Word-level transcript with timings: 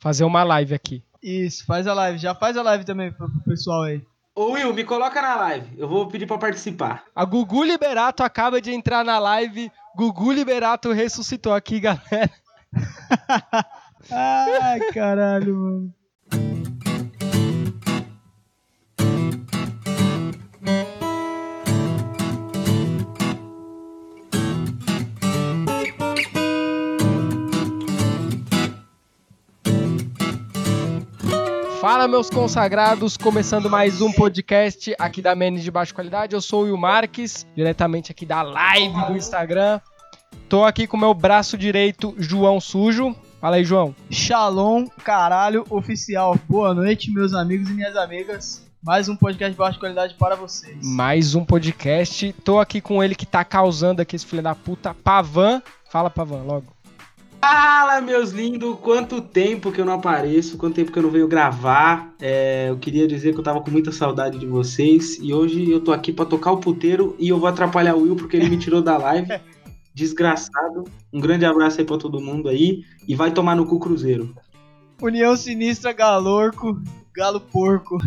Fazer 0.00 0.24
uma 0.24 0.44
live 0.44 0.74
aqui. 0.74 1.02
Isso, 1.22 1.64
faz 1.66 1.86
a 1.86 1.94
live. 1.94 2.18
Já 2.18 2.34
faz 2.34 2.56
a 2.56 2.62
live 2.62 2.84
também 2.84 3.12
pro, 3.12 3.30
pro 3.30 3.40
pessoal 3.42 3.82
aí. 3.82 4.02
Ô 4.34 4.52
Will, 4.52 4.72
me 4.72 4.84
coloca 4.84 5.20
na 5.20 5.34
live. 5.34 5.76
Eu 5.76 5.88
vou 5.88 6.06
pedir 6.06 6.26
pra 6.26 6.38
participar. 6.38 7.04
A 7.14 7.24
Gugu 7.24 7.64
Liberato 7.64 8.22
acaba 8.22 8.60
de 8.60 8.70
entrar 8.70 9.04
na 9.04 9.18
live. 9.18 9.70
Gugu 9.96 10.30
Liberato 10.30 10.92
ressuscitou 10.92 11.52
aqui, 11.52 11.80
galera. 11.80 12.30
Ai, 14.10 14.80
caralho, 14.92 15.56
mano. 15.56 15.94
Fala, 31.80 32.08
meus 32.08 32.28
consagrados, 32.28 33.16
começando 33.16 33.70
mais 33.70 34.00
um 34.00 34.10
podcast 34.10 34.92
aqui 34.98 35.22
da 35.22 35.36
Menes 35.36 35.62
de 35.62 35.70
Baixa 35.70 35.94
Qualidade. 35.94 36.34
Eu 36.34 36.40
sou 36.40 36.62
o 36.62 36.64
Will 36.64 36.76
Marques, 36.76 37.46
diretamente 37.54 38.10
aqui 38.10 38.26
da 38.26 38.42
live 38.42 39.06
do 39.06 39.16
Instagram. 39.16 39.80
Tô 40.48 40.64
aqui 40.64 40.88
com 40.88 40.96
meu 40.96 41.14
braço 41.14 41.56
direito, 41.56 42.16
João 42.18 42.60
Sujo. 42.60 43.14
Fala 43.40 43.56
aí, 43.56 43.64
João. 43.64 43.94
Shalom, 44.10 44.86
caralho, 45.04 45.64
oficial. 45.70 46.36
Boa 46.48 46.74
noite, 46.74 47.12
meus 47.12 47.32
amigos 47.32 47.70
e 47.70 47.72
minhas 47.72 47.96
amigas. 47.96 48.66
Mais 48.82 49.08
um 49.08 49.14
podcast 49.14 49.52
de 49.52 49.58
baixa 49.58 49.78
qualidade 49.78 50.14
para 50.14 50.34
vocês. 50.34 50.78
Mais 50.82 51.36
um 51.36 51.44
podcast. 51.44 52.32
Tô 52.44 52.58
aqui 52.58 52.80
com 52.80 53.04
ele 53.04 53.14
que 53.14 53.26
tá 53.26 53.44
causando 53.44 54.02
aqui 54.02 54.16
esse 54.16 54.26
filho 54.26 54.42
da 54.42 54.54
puta, 54.54 54.92
Pavan. 54.94 55.62
Fala, 55.88 56.10
Pavan, 56.10 56.42
logo. 56.42 56.77
Fala, 57.40 58.00
meus 58.00 58.30
lindos! 58.30 58.76
Quanto 58.80 59.20
tempo 59.20 59.70
que 59.70 59.80
eu 59.80 59.84
não 59.84 59.92
apareço, 59.92 60.58
quanto 60.58 60.74
tempo 60.74 60.90
que 60.90 60.98
eu 60.98 61.02
não 61.04 61.10
venho 61.10 61.28
gravar. 61.28 62.12
É, 62.20 62.66
eu 62.68 62.78
queria 62.78 63.06
dizer 63.06 63.32
que 63.32 63.38
eu 63.38 63.44
tava 63.44 63.60
com 63.60 63.70
muita 63.70 63.92
saudade 63.92 64.38
de 64.38 64.46
vocês 64.46 65.18
e 65.20 65.32
hoje 65.32 65.70
eu 65.70 65.80
tô 65.80 65.92
aqui 65.92 66.12
pra 66.12 66.24
tocar 66.24 66.50
o 66.50 66.58
puteiro 66.58 67.14
e 67.18 67.28
eu 67.28 67.38
vou 67.38 67.48
atrapalhar 67.48 67.94
o 67.94 68.02
Will 68.02 68.16
porque 68.16 68.36
ele 68.36 68.50
me 68.50 68.58
tirou 68.58 68.82
da 68.82 68.96
live. 68.96 69.28
Desgraçado. 69.94 70.84
Um 71.12 71.20
grande 71.20 71.44
abraço 71.44 71.80
aí 71.80 71.86
pra 71.86 71.96
todo 71.96 72.20
mundo 72.20 72.48
aí 72.48 72.82
e 73.06 73.14
vai 73.14 73.30
tomar 73.30 73.54
no 73.54 73.66
cu 73.66 73.78
Cruzeiro. 73.78 74.34
União 75.00 75.36
Sinistra, 75.36 75.92
Galorco, 75.92 76.80
Galo 77.14 77.40
Porco. 77.40 77.98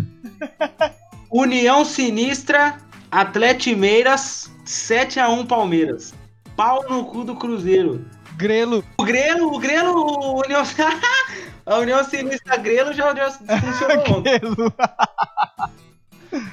União 1.31 1.85
Sinistra, 1.85 2.77
Atletimeiras, 3.09 4.51
7x1 4.65 5.47
Palmeiras. 5.47 6.13
Pau 6.57 6.83
no 6.89 7.05
cu 7.05 7.23
do 7.23 7.35
Cruzeiro. 7.35 8.05
Grelo. 8.41 8.83
O 8.97 9.03
Grelo, 9.03 9.53
o 9.53 9.59
Grelo, 9.59 9.93
o 9.93 10.41
União... 10.43 10.63
a 11.63 11.77
União 11.77 12.03
Sinistra 12.03 12.57
Grelo 12.57 12.91
já, 12.91 13.13
já 13.13 13.29
funcionou. 13.61 14.21
Grelo. 14.23 14.73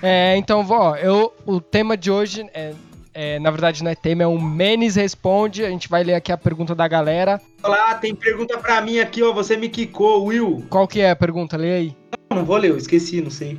É, 0.03 0.37
então, 0.37 0.63
vó, 0.63 0.97
eu, 0.97 1.33
o 1.47 1.61
tema 1.63 1.97
de 1.97 2.11
hoje 2.11 2.47
é, 2.53 2.75
é, 3.15 3.39
na 3.39 3.51
verdade, 3.51 3.83
não 3.83 3.91
é 3.91 3.95
tema, 3.95 4.23
é 4.23 4.27
um 4.27 4.39
Menes 4.39 4.97
Responde. 4.97 5.65
A 5.65 5.71
gente 5.71 5.89
vai 5.89 6.05
ler 6.05 6.15
aqui 6.15 6.31
a 6.31 6.37
pergunta 6.37 6.75
da 6.75 6.87
galera. 6.87 7.41
Olá, 7.63 7.95
tem 7.95 8.15
pergunta 8.15 8.59
pra 8.59 8.83
mim 8.83 8.99
aqui, 8.99 9.23
ó. 9.23 9.33
Você 9.33 9.57
me 9.57 9.71
quicou, 9.71 10.27
Will. 10.27 10.67
Qual 10.69 10.87
que 10.87 11.01
é 11.01 11.11
a 11.11 11.17
pergunta? 11.17 11.57
Lê 11.57 11.73
aí. 11.75 11.97
Não 12.31 12.45
vou 12.45 12.59
ler, 12.59 12.71
eu 12.71 12.77
esqueci, 12.77 13.23
não 13.23 13.31
sei. 13.31 13.57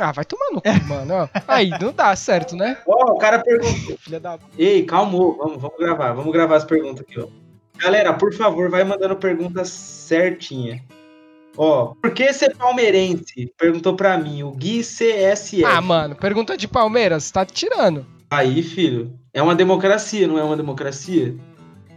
Ah, 0.00 0.12
vai 0.12 0.24
tomar 0.24 0.50
no 0.52 0.60
cu, 0.60 0.68
mano. 0.88 1.14
ó. 1.14 1.28
Aí, 1.46 1.70
não 1.80 1.92
dá 1.92 2.16
certo, 2.16 2.56
né? 2.56 2.78
Ó, 2.86 3.12
o 3.12 3.18
cara 3.18 3.38
perguntou. 3.38 3.96
Filha 3.98 4.18
da... 4.18 4.38
Ei, 4.58 4.82
calmou, 4.82 5.36
vamos, 5.36 5.60
vamos 5.60 5.78
gravar, 5.78 6.12
vamos 6.12 6.32
gravar 6.32 6.56
as 6.56 6.64
perguntas 6.64 7.04
aqui, 7.06 7.20
ó. 7.20 7.28
Galera, 7.80 8.12
por 8.12 8.34
favor, 8.34 8.68
vai 8.68 8.84
mandando 8.84 9.16
perguntas 9.16 9.70
certinha. 9.70 10.82
Ó, 11.56 11.94
por 12.00 12.12
que 12.12 12.30
ser 12.32 12.54
palmeirense? 12.54 13.52
Perguntou 13.58 13.96
pra 13.96 14.18
mim, 14.18 14.42
o 14.42 14.50
Gui 14.50 14.80
CSF. 14.80 15.64
Ah, 15.64 15.80
mano, 15.80 16.14
pergunta 16.14 16.56
de 16.56 16.68
Palmeiras, 16.68 17.30
tá 17.30 17.44
tirando. 17.44 18.06
Aí, 18.30 18.62
filho, 18.62 19.18
é 19.32 19.42
uma 19.42 19.54
democracia, 19.54 20.28
não 20.28 20.38
é 20.38 20.42
uma 20.42 20.56
democracia? 20.56 21.34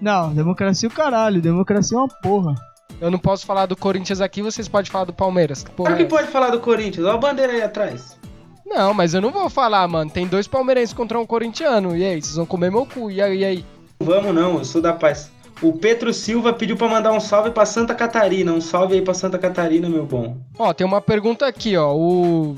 Não, 0.01 0.33
democracia 0.33 0.87
é 0.87 0.91
o 0.91 0.95
caralho. 0.95 1.41
Democracia 1.41 1.97
é 1.97 2.01
uma 2.01 2.07
porra. 2.07 2.55
Eu 3.01 3.11
não 3.11 3.19
posso 3.19 3.45
falar 3.45 3.65
do 3.65 3.75
Corinthians 3.75 4.21
aqui, 4.21 4.41
vocês 4.41 4.69
podem 4.69 4.89
falar 4.89 5.05
do 5.05 5.13
Palmeiras. 5.13 5.63
Que 5.63 5.71
porra 5.71 5.89
Claro 5.89 6.01
é 6.01 6.05
que 6.05 6.09
pode 6.09 6.27
falar 6.29 6.49
do 6.49 6.61
Corinthians, 6.61 7.05
olha 7.05 7.15
a 7.15 7.17
bandeira 7.17 7.51
aí 7.51 7.61
atrás. 7.61 8.17
Não, 8.65 8.93
mas 8.93 9.13
eu 9.13 9.19
não 9.19 9.31
vou 9.31 9.49
falar, 9.49 9.85
mano. 9.87 10.09
Tem 10.09 10.25
dois 10.25 10.47
palmeirenses 10.47 10.93
contra 10.93 11.19
um 11.19 11.25
corintiano. 11.25 11.95
E 11.95 12.03
aí, 12.05 12.21
vocês 12.21 12.35
vão 12.35 12.45
comer 12.45 12.71
meu 12.71 12.85
cu. 12.85 13.11
E 13.11 13.21
aí? 13.21 13.39
E 13.39 13.45
aí? 13.45 13.65
Vamos 13.99 14.33
não, 14.33 14.57
eu 14.57 14.65
sou 14.65 14.81
da 14.81 14.93
paz. 14.93 15.32
O 15.63 15.71
Petro 15.71 16.13
Silva 16.13 16.51
pediu 16.51 16.75
pra 16.75 16.89
mandar 16.89 17.13
um 17.13 17.21
salve 17.21 17.49
pra 17.49 17.65
Santa 17.65 17.95
Catarina. 17.95 18.51
Um 18.51 18.59
salve 18.59 18.95
aí 18.95 19.01
pra 19.01 19.13
Santa 19.13 19.39
Catarina, 19.39 19.87
meu 19.87 20.05
bom. 20.05 20.37
Ó, 20.59 20.73
tem 20.73 20.85
uma 20.85 20.99
pergunta 21.01 21.47
aqui, 21.47 21.77
ó. 21.77 21.95
O. 21.95 22.57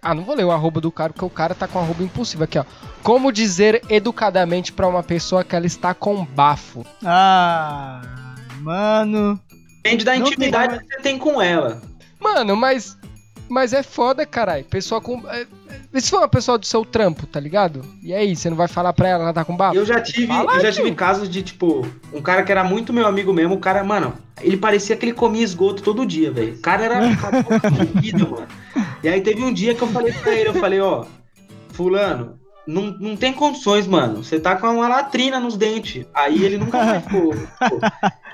Ah, 0.00 0.14
não 0.14 0.24
vou 0.24 0.34
ler 0.34 0.44
o 0.44 0.50
arroba 0.50 0.80
do 0.80 0.90
cara, 0.90 1.12
porque 1.12 1.24
o 1.24 1.30
cara 1.30 1.54
tá 1.54 1.68
com 1.68 1.78
arroba 1.78 2.02
impossível 2.02 2.44
aqui, 2.44 2.58
ó. 2.58 2.64
Como 3.02 3.30
dizer 3.30 3.82
educadamente 3.90 4.72
pra 4.72 4.88
uma 4.88 5.02
pessoa 5.02 5.44
que 5.44 5.54
ela 5.54 5.66
está 5.66 5.92
com 5.92 6.24
bafo? 6.24 6.82
Ah, 7.04 8.00
mano. 8.60 9.38
Depende 9.82 10.04
da 10.04 10.16
Não 10.16 10.26
intimidade 10.26 10.78
tem, 10.78 10.86
que 10.86 10.94
você 10.94 11.00
tem 11.02 11.18
com 11.18 11.42
ela. 11.42 11.82
Mano, 12.18 12.56
mas. 12.56 12.96
Mas 13.50 13.74
é 13.74 13.82
foda, 13.82 14.24
caralho. 14.24 14.64
Pessoa 14.64 15.00
com. 15.00 15.22
Se 15.94 16.10
for 16.10 16.18
uma 16.18 16.28
pessoa 16.28 16.58
do 16.58 16.66
seu 16.66 16.84
trampo, 16.84 17.26
tá 17.26 17.40
ligado? 17.40 17.84
E 18.02 18.12
aí, 18.12 18.36
você 18.36 18.50
não 18.50 18.56
vai 18.56 18.68
falar 18.68 18.92
pra 18.92 19.08
ela, 19.08 19.24
ela 19.24 19.32
tá 19.32 19.44
com 19.44 19.56
bafo? 19.56 19.76
Eu 19.76 19.86
já 19.86 20.00
tive, 20.00 20.26
Fala, 20.26 20.54
eu 20.54 20.60
já 20.60 20.72
tive 20.72 20.94
casos 20.94 21.28
de, 21.28 21.42
tipo, 21.42 21.86
um 22.12 22.20
cara 22.20 22.42
que 22.42 22.52
era 22.52 22.62
muito 22.62 22.92
meu 22.92 23.06
amigo 23.06 23.32
mesmo, 23.32 23.54
o 23.54 23.60
cara, 23.60 23.82
mano, 23.82 24.14
ele 24.40 24.56
parecia 24.56 24.96
que 24.96 25.04
ele 25.04 25.12
comia 25.12 25.42
esgoto 25.42 25.82
todo 25.82 26.06
dia, 26.06 26.30
velho. 26.30 26.54
O 26.54 26.60
cara 26.60 26.84
era 26.84 27.00
mano. 28.30 28.46
E 29.02 29.08
aí 29.08 29.20
teve 29.20 29.42
um 29.42 29.52
dia 29.52 29.74
que 29.74 29.82
eu 29.82 29.88
falei 29.88 30.12
pra 30.12 30.34
ele, 30.34 30.48
eu 30.48 30.54
falei, 30.54 30.80
ó, 30.80 31.04
fulano, 31.70 32.38
não, 32.66 32.82
não 32.98 33.16
tem 33.16 33.32
condições, 33.32 33.86
mano. 33.86 34.24
Você 34.24 34.40
tá 34.40 34.56
com 34.56 34.66
uma 34.66 34.88
latrina 34.88 35.38
nos 35.38 35.56
dentes. 35.56 36.04
Aí 36.12 36.44
ele 36.44 36.58
nunca 36.58 36.84
mais 36.84 37.04
ficou. 37.04 37.34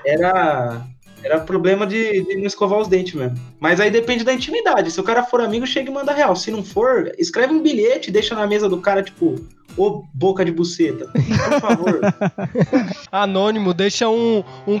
Era. 0.05 0.81
Era 1.23 1.39
problema 1.39 1.87
de, 1.87 2.21
de 2.23 2.35
não 2.35 2.45
escovar 2.45 2.79
os 2.79 2.87
dentes 2.87 3.13
mesmo. 3.13 3.37
Mas 3.59 3.79
aí 3.79 3.89
depende 3.89 4.23
da 4.23 4.33
intimidade. 4.33 4.91
Se 4.91 4.99
o 4.99 5.03
cara 5.03 5.23
for 5.23 5.41
amigo, 5.41 5.65
chega 5.65 5.89
e 5.89 5.93
manda 5.93 6.13
real. 6.13 6.35
Se 6.35 6.51
não 6.51 6.63
for, 6.63 7.11
escreve 7.17 7.53
um 7.53 7.61
bilhete, 7.61 8.11
deixa 8.11 8.35
na 8.35 8.45
mesa 8.45 8.67
do 8.67 8.79
cara, 8.79 9.01
tipo, 9.01 9.35
ô 9.77 10.03
boca 10.13 10.43
de 10.43 10.51
buceta. 10.51 11.05
Por 11.05 11.61
favor. 11.61 11.99
Anônimo, 13.11 13.73
deixa 13.73 14.09
um, 14.09 14.43
um 14.67 14.79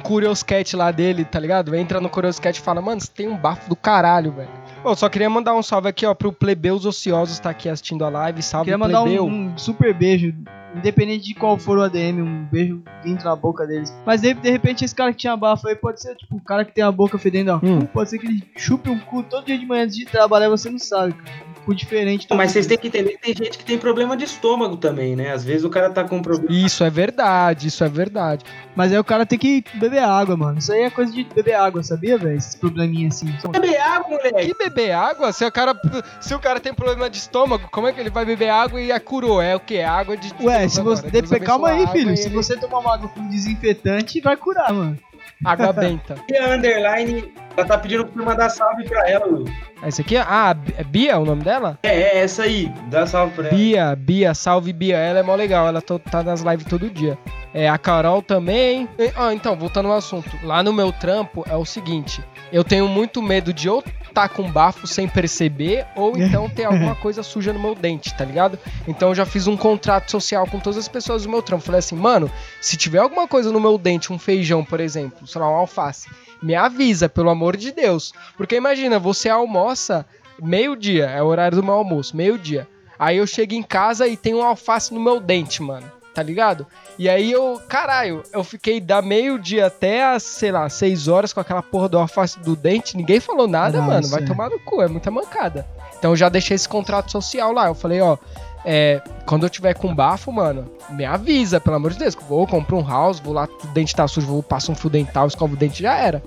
lá 0.75 0.91
dele, 0.91 1.25
tá 1.25 1.39
ligado? 1.39 1.75
Entra 1.75 2.01
no 2.01 2.09
Curioscat 2.09 2.59
e 2.59 2.61
fala, 2.61 2.81
mano, 2.81 3.01
você 3.01 3.11
tem 3.13 3.27
um 3.27 3.37
bafo 3.37 3.69
do 3.69 3.75
caralho, 3.75 4.31
velho. 4.33 4.62
Pô, 4.83 4.93
só 4.95 5.07
queria 5.07 5.29
mandar 5.29 5.55
um 5.55 5.63
salve 5.63 5.87
aqui, 5.87 6.05
ó, 6.05 6.13
pro 6.13 6.33
Plebeus 6.33 6.85
Ociosos 6.85 7.39
tá 7.39 7.49
aqui 7.51 7.69
assistindo 7.69 8.03
a 8.03 8.09
live. 8.09 8.43
Salve, 8.43 8.65
Queria 8.65 8.77
mandar 8.77 9.01
Plebeu. 9.03 9.25
um, 9.25 9.47
um 9.53 9.57
super 9.57 9.93
beijo. 9.93 10.33
Independente 10.75 11.25
de 11.25 11.35
qual 11.35 11.55
for 11.57 11.77
o 11.77 11.83
ADM, 11.83 12.19
um 12.21 12.45
beijo 12.51 12.81
vindo 13.03 13.23
na 13.23 13.35
boca 13.35 13.65
deles. 13.65 13.95
Mas 14.05 14.21
de, 14.21 14.33
de 14.33 14.49
repente 14.49 14.83
esse 14.83 14.93
cara 14.93 15.11
que 15.11 15.19
tinha 15.19 15.37
bafo 15.37 15.67
aí 15.67 15.75
pode 15.75 16.01
ser 16.01 16.15
tipo 16.15 16.35
o 16.35 16.41
cara 16.41 16.65
que 16.65 16.73
tem 16.73 16.83
a 16.83 16.91
boca 16.91 17.17
fedendo 17.17 17.51
a 17.51 17.57
Hum. 17.63 17.81
cu. 17.81 17.87
Pode 17.87 18.09
ser 18.09 18.17
que 18.17 18.25
ele 18.25 18.43
chupe 18.57 18.89
um 18.89 18.97
cu 18.99 19.21
todo 19.23 19.45
dia 19.45 19.57
de 19.57 19.65
manhã 19.67 19.83
antes 19.83 19.95
de 19.95 20.03
trabalhar 20.05 20.49
você 20.49 20.69
não 20.71 20.79
sabe, 20.79 21.13
cara. 21.13 21.29
Cu 21.65 21.73
diferente. 21.73 22.27
Mas 22.31 22.51
vocês 22.51 22.67
têm 22.67 22.77
que 22.77 22.87
entender 22.87 23.11
que 23.11 23.19
tem 23.19 23.35
gente 23.35 23.57
que 23.57 23.63
tem 23.63 23.77
problema 23.77 24.17
de 24.17 24.25
estômago 24.25 24.75
também, 24.77 25.15
né? 25.15 25.31
Às 25.31 25.43
vezes 25.43 25.63
o 25.63 25.69
cara 25.69 25.89
tá 25.89 26.03
com 26.03 26.21
problema. 26.21 26.53
Isso 26.53 26.83
é 26.83 26.89
verdade, 26.89 27.67
isso 27.67 27.83
é 27.83 27.89
verdade. 27.89 28.43
Mas 28.75 28.91
aí 28.91 28.97
o 28.99 29.03
cara 29.03 29.25
tem 29.25 29.39
que 29.39 29.63
beber 29.75 29.99
água, 30.03 30.35
mano. 30.35 30.59
Isso 30.59 30.71
aí 30.73 30.81
é 30.81 30.89
coisa 30.89 31.11
de 31.13 31.23
beber 31.23 31.53
água, 31.53 31.81
sabia, 31.83 32.17
velho? 32.17 32.35
Esses 32.37 32.55
probleminhas 32.55 33.15
assim. 33.15 33.33
Beber 33.49 33.79
água, 33.79 34.09
moleque. 34.09 34.51
E 34.51 34.57
beber 34.57 34.91
água? 34.91 35.31
Se 35.31 35.45
o, 35.45 35.51
cara, 35.51 35.73
se 36.19 36.33
o 36.35 36.39
cara 36.39 36.59
tem 36.59 36.73
problema 36.73 37.09
de 37.09 37.17
estômago, 37.17 37.67
como 37.71 37.87
é 37.87 37.93
que 37.93 37.99
ele 37.99 38.09
vai 38.09 38.25
beber 38.25 38.49
água 38.49 38.81
e 38.81 38.91
a 38.91 38.99
curou? 38.99 39.41
É 39.41 39.55
o 39.55 39.59
que? 39.59 39.77
É 39.77 39.85
água 39.85 40.17
de. 40.17 40.33
Ué, 40.41 40.67
se 40.67 40.81
você. 40.81 41.39
Calma 41.39 41.69
aí, 41.69 41.87
filho. 41.87 42.15
Se 42.17 42.23
e 42.23 42.25
ele- 42.27 42.35
você 42.35 42.57
tomar 42.57 42.79
uma 42.79 42.93
água 42.93 43.09
com 43.09 43.27
desinfetante, 43.29 44.19
vai 44.21 44.35
curar, 44.35 44.73
mano. 44.73 44.97
Água 45.45 45.73
benta. 45.73 46.15
Bia 46.27 46.55
Underline, 46.55 47.33
ela 47.55 47.67
tá 47.67 47.77
pedindo 47.77 48.05
pra 48.05 48.13
você 48.13 48.29
mandar 48.29 48.49
salve 48.49 48.83
pra 48.85 49.09
ela, 49.09 49.27
Will. 49.27 49.45
É 49.81 49.87
esse 49.89 50.01
aqui? 50.01 50.15
Ah, 50.17 50.55
é 50.77 50.83
Bia 50.83 51.19
o 51.19 51.25
nome 51.25 51.43
dela? 51.43 51.77
É, 51.83 51.89
é 51.89 52.17
essa 52.19 52.43
aí. 52.43 52.71
Dá 52.89 53.05
salve 53.05 53.33
pra 53.35 53.47
ela. 53.49 53.55
Bia, 53.57 53.95
Bia, 53.95 54.33
salve 54.33 54.71
Bia. 54.71 54.97
Ela 54.97 55.19
é 55.19 55.23
mó 55.23 55.35
legal, 55.35 55.67
ela 55.67 55.81
tá 55.81 56.23
nas 56.23 56.41
lives 56.41 56.65
todo 56.65 56.89
dia. 56.89 57.17
É, 57.53 57.67
a 57.69 57.77
Carol 57.77 58.21
também. 58.21 58.87
E- 58.97 59.11
Ah, 59.15 59.33
então, 59.33 59.55
voltando 59.57 59.89
ao 59.89 59.97
assunto. 59.97 60.29
Lá 60.43 60.63
no 60.63 60.71
meu 60.71 60.91
trampo 60.93 61.43
é 61.49 61.55
o 61.55 61.65
seguinte: 61.65 62.23
eu 62.51 62.63
tenho 62.63 62.87
muito 62.87 63.21
medo 63.21 63.51
de 63.53 63.69
ou 63.69 63.83
tá 64.13 64.29
com 64.29 64.49
bafo 64.49 64.85
sem 64.87 65.07
perceber, 65.07 65.85
ou 65.95 66.15
então 66.17 66.47
ter 66.49 66.63
alguma 66.65 66.95
coisa 66.95 67.21
suja 67.23 67.51
no 67.51 67.59
meu 67.59 67.75
dente, 67.75 68.15
tá 68.15 68.23
ligado? 68.23 68.57
Então 68.87 69.09
eu 69.09 69.15
já 69.15 69.25
fiz 69.25 69.47
um 69.47 69.57
contrato 69.57 70.09
social 70.11 70.47
com 70.47 70.59
todas 70.59 70.77
as 70.79 70.87
pessoas 70.87 71.23
do 71.23 71.29
meu 71.29 71.41
trampo. 71.41 71.63
Falei 71.65 71.79
assim, 71.79 71.95
mano, 71.95 72.31
se 72.61 72.77
tiver 72.77 72.99
alguma 72.99 73.27
coisa 73.27 73.51
no 73.51 73.59
meu 73.59 73.77
dente, 73.77 74.13
um 74.13 74.17
feijão, 74.19 74.63
por 74.63 74.79
exemplo, 74.79 75.27
sei 75.27 75.41
lá, 75.41 75.49
um 75.49 75.55
alface, 75.55 76.07
me 76.43 76.53
avisa, 76.55 77.07
pelo 77.09 77.29
amor 77.29 77.57
de 77.57 77.71
Deus. 77.71 78.13
Porque 78.37 78.55
imagina, 78.55 78.99
você 78.99 79.29
almoça 79.29 80.05
meio-dia, 80.41 81.05
é 81.05 81.21
o 81.21 81.25
horário 81.25 81.57
do 81.57 81.63
meu 81.63 81.73
almoço, 81.73 82.15
meio-dia. 82.15 82.67
Aí 82.99 83.17
eu 83.17 83.25
chego 83.25 83.53
em 83.53 83.63
casa 83.63 84.07
e 84.07 84.15
tem 84.15 84.35
um 84.35 84.43
alface 84.43 84.93
no 84.93 84.99
meu 84.99 85.19
dente, 85.19 85.63
mano. 85.63 85.91
tá 86.13 86.21
ligado? 86.21 86.67
E 86.97 87.09
aí 87.09 87.31
eu, 87.31 87.59
caralho, 87.67 88.21
eu 88.31 88.43
fiquei 88.43 88.79
da 88.79 89.01
meio-dia 89.01 89.65
até 89.65 90.03
as, 90.05 90.21
sei 90.21 90.51
lá, 90.51 90.69
seis 90.69 91.07
horas 91.07 91.33
com 91.33 91.39
aquela 91.39 91.63
porra 91.63 91.89
do 91.89 91.97
alface 91.97 92.39
do 92.39 92.55
dente, 92.55 92.95
ninguém 92.95 93.19
falou 93.19 93.47
nada, 93.47 93.79
Nossa, 93.79 93.93
mano, 93.93 94.07
vai 94.09 94.21
é. 94.21 94.25
tomar 94.25 94.49
no 94.49 94.59
cu, 94.59 94.81
é 94.81 94.87
muita 94.87 95.09
mancada. 95.09 95.65
Então 95.97 96.11
eu 96.11 96.15
já 96.15 96.29
deixei 96.29 96.55
esse 96.55 96.69
contrato 96.69 97.11
social 97.11 97.51
lá, 97.51 97.67
eu 97.67 97.73
falei, 97.73 97.99
ó, 97.99 98.17
é, 98.63 99.01
quando 99.25 99.43
eu 99.43 99.49
tiver 99.49 99.73
com 99.73 99.93
bafo, 99.93 100.31
mano, 100.31 100.69
me 100.91 101.03
avisa, 101.03 101.59
pelo 101.59 101.75
amor 101.77 101.91
de 101.91 101.99
Deus, 101.99 102.15
vou 102.15 102.45
comprar 102.45 102.75
um 102.75 102.87
house, 102.87 103.19
vou 103.19 103.33
lá, 103.33 103.47
o 103.63 103.67
dente 103.67 103.95
tá 103.95 104.07
sujo, 104.07 104.27
vou 104.27 104.43
passar 104.43 104.71
um 104.71 104.75
fio 104.75 104.89
dental, 104.89 105.27
escova 105.27 105.53
o 105.53 105.57
dente, 105.57 105.81
já 105.81 105.95
era. 105.97 106.21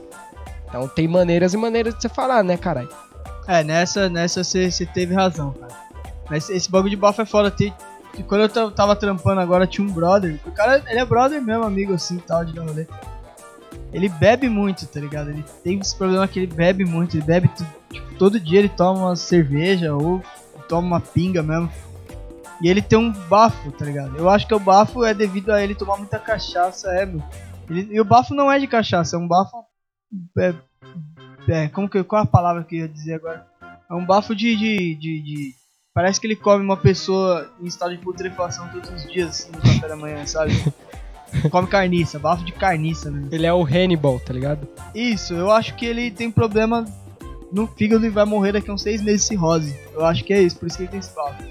Então 0.77 0.89
tem 0.89 1.09
maneiras 1.09 1.55
e 1.55 1.57
maneiras 1.57 1.95
de 1.95 2.03
você 2.03 2.09
falar, 2.09 2.45
né, 2.45 2.57
caralho? 2.57 2.89
É, 3.49 3.63
nessa 3.65 4.09
nessa 4.09 4.43
você 4.45 4.71
teve 4.93 5.15
razão, 5.15 5.53
cara. 5.53 5.73
Mas 6.29 6.51
esse 6.51 6.71
bagulho 6.71 6.91
de 6.91 6.97
bafo 6.97 7.23
é 7.23 7.27
foda. 7.27 7.51
Tem, 7.51 7.73
quando 8.27 8.43
eu 8.43 8.49
ta- 8.49 8.71
tava 8.71 8.97
trampando 8.97 9.41
agora, 9.41 9.67
tinha 9.67 9.87
um 9.87 9.91
brother. 9.93 10.39
O 10.45 10.51
cara, 10.51 10.83
ele 10.89 10.99
é 10.99 11.05
brother 11.05 11.41
mesmo, 11.41 11.65
amigo 11.65 11.95
assim 11.95 12.19
tal, 12.19 12.45
de 12.45 12.53
dar 12.53 12.65
rolê. 12.65 12.87
Ele 13.93 14.09
bebe 14.09 14.49
muito, 14.49 14.85
tá 14.87 14.99
ligado? 15.01 15.31
Ele 15.31 15.45
tem 15.63 15.79
esse 15.79 15.97
problema 15.97 16.27
que 16.27 16.41
ele 16.41 16.53
bebe 16.53 16.85
muito. 16.85 17.17
Ele 17.17 17.25
bebe 17.25 17.49
tipo, 17.49 18.15
todo 18.19 18.39
dia, 18.41 18.59
ele 18.59 18.69
toma 18.69 19.07
uma 19.07 19.17
cerveja 19.17 19.95
ou 19.95 20.21
toma 20.69 20.87
uma 20.87 21.01
pinga 21.01 21.43
mesmo. 21.43 21.71
E 22.61 22.69
ele 22.69 22.83
tem 22.83 22.99
um 22.99 23.13
bafo, 23.13 23.71
tá 23.71 23.85
ligado? 23.85 24.17
Eu 24.17 24.29
acho 24.29 24.47
que 24.47 24.55
o 24.55 24.59
bafo 24.59 25.05
é 25.05 25.15
devido 25.15 25.51
a 25.53 25.63
ele 25.63 25.75
tomar 25.75 25.97
muita 25.97 26.19
cachaça, 26.19 26.91
é, 26.91 27.07
meu. 27.07 27.23
Ele- 27.71 27.89
e 27.95 28.01
o 28.01 28.05
bafo 28.05 28.35
não 28.35 28.51
é 28.51 28.59
de 28.59 28.67
cachaça, 28.67 29.15
é 29.17 29.19
um 29.19 29.29
bafo. 29.29 29.65
É, 30.39 30.55
é, 31.49 31.69
como 31.69 31.89
que, 31.89 32.03
qual 32.05 32.23
a 32.23 32.27
palavra 32.27 32.65
que 32.65 32.77
eu 32.77 32.81
ia 32.81 32.89
dizer 32.89 33.15
agora? 33.15 33.47
É 33.89 33.95
um 33.95 34.05
bafo 34.05 34.35
de, 34.35 34.57
de, 34.57 34.95
de, 34.97 35.21
de- 35.23 35.55
Parece 35.95 36.21
que 36.21 36.27
ele 36.27 36.37
come 36.37 36.63
uma 36.63 36.77
pessoa 36.77 37.51
em 37.61 37.67
estado 37.67 37.97
de 37.97 38.03
putrefação 38.03 38.69
todos 38.69 38.91
os 38.91 39.11
dias, 39.11 39.29
assim, 39.29 39.51
no 39.53 39.61
café 39.63 39.89
da 39.89 39.97
manhã, 39.97 40.27
sabe? 40.27 40.53
come 41.51 41.67
carniça, 41.69 42.19
bafo 42.19 42.45
de 42.45 42.53
carniça, 42.53 43.11
né? 43.11 43.29
Ele 43.33 43.47
é 43.47 43.53
o 43.53 43.65
Hannibal, 43.65 44.21
tá 44.21 44.33
ligado? 44.33 44.69
Isso, 44.95 45.33
eu 45.33 45.51
acho 45.51 45.75
que 45.75 45.87
ele 45.87 46.11
tem 46.11 46.31
problema 46.31 46.85
no 47.51 47.67
fígado 47.67 48.05
e 48.05 48.11
vai 48.11 48.25
morrer 48.27 48.53
daqui 48.53 48.69
a 48.71 48.75
uns 48.75 48.83
seis 48.83 49.01
meses 49.01 49.23
de 49.23 49.29
cirrose. 49.29 49.75
Eu 49.95 50.05
acho 50.05 50.23
que 50.25 50.33
é 50.35 50.43
isso, 50.43 50.59
por 50.59 50.67
isso 50.67 50.77
que 50.77 50.83
ele 50.83 50.91
tem 50.91 51.01
esse 51.01 51.15
bafo. 51.15 51.43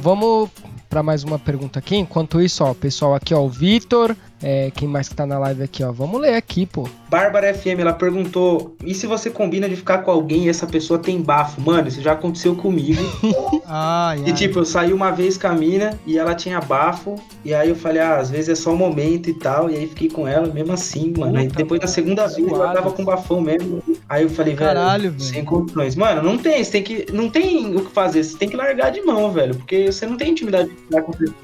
Vamos 0.00 0.48
pra 0.88 1.02
mais 1.02 1.22
uma 1.22 1.38
pergunta 1.38 1.78
aqui. 1.78 1.96
Enquanto 1.96 2.40
isso, 2.40 2.64
ó, 2.64 2.74
pessoal 2.74 3.14
aqui, 3.14 3.34
ó, 3.34 3.40
o 3.40 3.48
Vitor, 3.48 4.16
é, 4.42 4.70
quem 4.74 4.88
mais 4.88 5.08
que 5.08 5.14
tá 5.14 5.26
na 5.26 5.38
live 5.38 5.62
aqui, 5.62 5.82
ó, 5.84 5.92
vamos 5.92 6.20
ler 6.20 6.34
aqui, 6.34 6.64
pô. 6.66 6.88
Bárbara 7.08 7.52
FM, 7.52 7.80
ela 7.80 7.92
perguntou: 7.92 8.74
e 8.84 8.94
se 8.94 9.06
você 9.06 9.28
combina 9.30 9.68
de 9.68 9.76
ficar 9.76 9.98
com 9.98 10.10
alguém 10.10 10.44
e 10.44 10.48
essa 10.48 10.66
pessoa 10.66 10.98
tem 10.98 11.20
bafo? 11.20 11.60
Mano, 11.60 11.88
isso 11.88 12.00
já 12.00 12.12
aconteceu 12.12 12.54
comigo. 12.54 13.02
Ai, 13.66 14.20
E 14.20 14.24
ai. 14.26 14.32
tipo, 14.32 14.58
eu 14.60 14.64
saí 14.64 14.92
uma 14.92 15.10
vez 15.10 15.36
com 15.38 15.46
a 15.46 15.52
mina 15.52 15.98
e 16.06 16.18
ela 16.18 16.34
tinha 16.34 16.60
bafo. 16.60 17.16
E 17.44 17.52
aí 17.54 17.68
eu 17.68 17.76
falei, 17.76 18.00
ah, 18.02 18.16
às 18.16 18.30
vezes 18.30 18.48
é 18.48 18.54
só 18.54 18.72
um 18.72 18.76
momento 18.76 19.28
e 19.30 19.34
tal. 19.34 19.70
E 19.70 19.76
aí 19.76 19.86
fiquei 19.86 20.08
com 20.08 20.26
ela 20.26 20.46
mesmo 20.52 20.72
assim, 20.72 21.12
mano. 21.16 21.38
Aí 21.38 21.46
depois 21.48 21.80
da 21.80 21.86
segunda 21.86 22.26
vez 22.26 22.48
ela 22.48 22.72
tava 22.72 22.90
com 22.92 23.04
bafão 23.04 23.40
mesmo. 23.40 23.82
Aí 24.08 24.22
eu 24.24 24.30
falei, 24.30 24.54
velho, 24.54 24.66
Caralho, 24.74 25.10
velho. 25.12 25.20
sem 25.22 25.44
condições. 25.44 25.94
Mano, 25.96 26.22
não 26.22 26.36
tem, 26.38 26.62
você 26.64 26.70
tem 26.72 26.82
que. 26.82 27.06
Não 27.12 27.28
tem 27.28 27.76
o 27.76 27.84
que 27.84 27.92
fazer, 27.92 28.24
você 28.24 28.36
tem 28.36 28.48
que 28.48 28.56
largar 28.56 28.90
de 28.90 29.00
mão, 29.02 29.30
velho. 29.30 29.54
Porque 29.54 29.90
você 29.92 30.06
não 30.06 30.16
tem 30.16 30.30
intimidade 30.32 30.68
de 30.70 30.76
ficar 30.76 31.02
com 31.02 31.12
pessoa. 31.12 31.34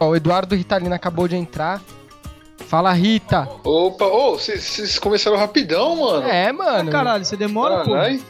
Ó, 0.00 0.08
o 0.10 0.16
Eduardo 0.16 0.54
Ritalina 0.54 0.96
acabou 0.96 1.28
de 1.28 1.36
entrar. 1.36 1.80
Fala, 2.74 2.92
Rita. 2.92 3.48
Opa, 3.62 4.04
ô, 4.06 4.32
vocês 4.36 4.64
vocês 4.64 4.98
começaram 4.98 5.36
rapidão, 5.36 5.94
mano. 5.94 6.26
É, 6.26 6.48
Ah, 6.48 6.52
mano. 6.52 6.90
caralho, 6.90 7.24
você 7.24 7.36
demora, 7.36 7.84
pô? 7.84 7.92
Caralho. 7.92 8.20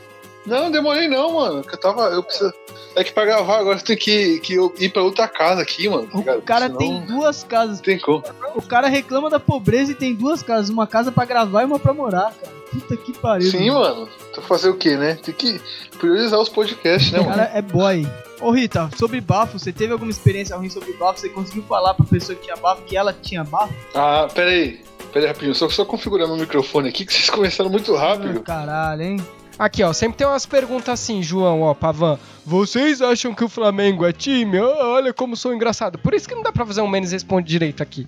Não, 0.44 0.70
demorei 0.70 1.08
não, 1.08 1.32
mano. 1.32 1.64
Eu 1.66 1.78
tava. 1.80 2.02
Eu 2.08 2.22
preciso. 2.22 2.52
É 2.94 3.02
que 3.02 3.10
pra 3.10 3.24
gravar 3.24 3.60
agora 3.60 3.80
tenho 3.80 3.98
que, 3.98 4.40
que 4.40 4.52
eu 4.52 4.70
ir 4.78 4.90
pra 4.90 5.00
outra 5.02 5.26
casa 5.26 5.62
aqui, 5.62 5.88
mano. 5.88 6.06
tá? 6.22 6.36
O 6.36 6.42
cara 6.42 6.66
Senão 6.66 6.76
tem 6.76 7.00
duas 7.06 7.42
casas. 7.42 7.80
Tem 7.80 7.98
como. 7.98 8.22
O 8.54 8.60
cara 8.60 8.86
reclama 8.88 9.30
da 9.30 9.40
pobreza 9.40 9.92
e 9.92 9.94
tem 9.94 10.14
duas 10.14 10.42
casas. 10.42 10.68
Uma 10.68 10.86
casa 10.86 11.10
pra 11.10 11.24
gravar 11.24 11.62
e 11.62 11.64
uma 11.64 11.78
pra 11.78 11.94
morar, 11.94 12.30
cara. 12.38 12.52
Puta 12.70 12.98
que 12.98 13.14
pariu. 13.14 13.50
Sim, 13.50 13.70
mano. 13.70 14.06
Tô 14.34 14.42
fazer 14.42 14.68
o 14.68 14.76
quê, 14.76 14.94
né? 14.98 15.14
Tem 15.24 15.32
que 15.32 15.58
priorizar 15.98 16.38
os 16.38 16.50
podcasts, 16.50 17.10
né, 17.12 17.20
O 17.20 17.24
mano? 17.24 17.34
cara 17.34 17.50
é 17.54 17.62
boy. 17.62 18.06
Ô 18.44 18.50
Rita, 18.50 18.90
sobre 18.98 19.20
bafo, 19.22 19.58
você 19.58 19.72
teve 19.72 19.92
alguma 19.94 20.10
experiência 20.10 20.54
ruim 20.54 20.68
sobre 20.68 20.92
bafo? 20.92 21.18
Você 21.18 21.30
conseguiu 21.30 21.62
falar 21.62 21.94
pra 21.94 22.04
pessoa 22.04 22.36
que 22.36 22.44
tinha 22.44 22.56
bafo 22.56 22.82
que 22.82 22.94
ela 22.94 23.10
tinha 23.12 23.42
bafo? 23.42 23.72
Ah, 23.94 24.28
pera 24.34 24.50
aí. 24.50 24.82
Pera 25.12 25.24
aí, 25.24 25.28
rapidinho. 25.28 25.54
Só, 25.54 25.68
só 25.70 25.82
configurar 25.84 26.28
meu 26.28 26.36
microfone 26.36 26.90
aqui 26.90 27.06
que 27.06 27.12
vocês 27.14 27.30
começaram 27.30 27.70
muito 27.70 27.96
Ah, 27.96 28.00
rápido. 28.08 28.42
caralho, 28.42 29.02
hein? 29.02 29.26
Aqui, 29.58 29.82
ó, 29.82 29.92
sempre 29.94 30.18
tem 30.18 30.26
umas 30.26 30.44
perguntas 30.44 30.88
assim, 31.00 31.22
João, 31.22 31.62
ó, 31.62 31.72
Pavan. 31.72 32.18
Vocês 32.44 33.00
acham 33.00 33.32
que 33.32 33.44
o 33.44 33.48
Flamengo 33.48 34.04
é 34.04 34.12
time? 34.12 34.58
Ah, 34.58 34.88
olha 34.88 35.14
como 35.14 35.36
sou 35.36 35.54
engraçado. 35.54 35.96
Por 35.98 36.12
isso 36.12 36.28
que 36.28 36.34
não 36.34 36.42
dá 36.42 36.52
pra 36.52 36.66
fazer 36.66 36.82
um 36.82 36.88
menos 36.88 37.12
responde 37.12 37.48
direito 37.48 37.82
aqui. 37.82 38.06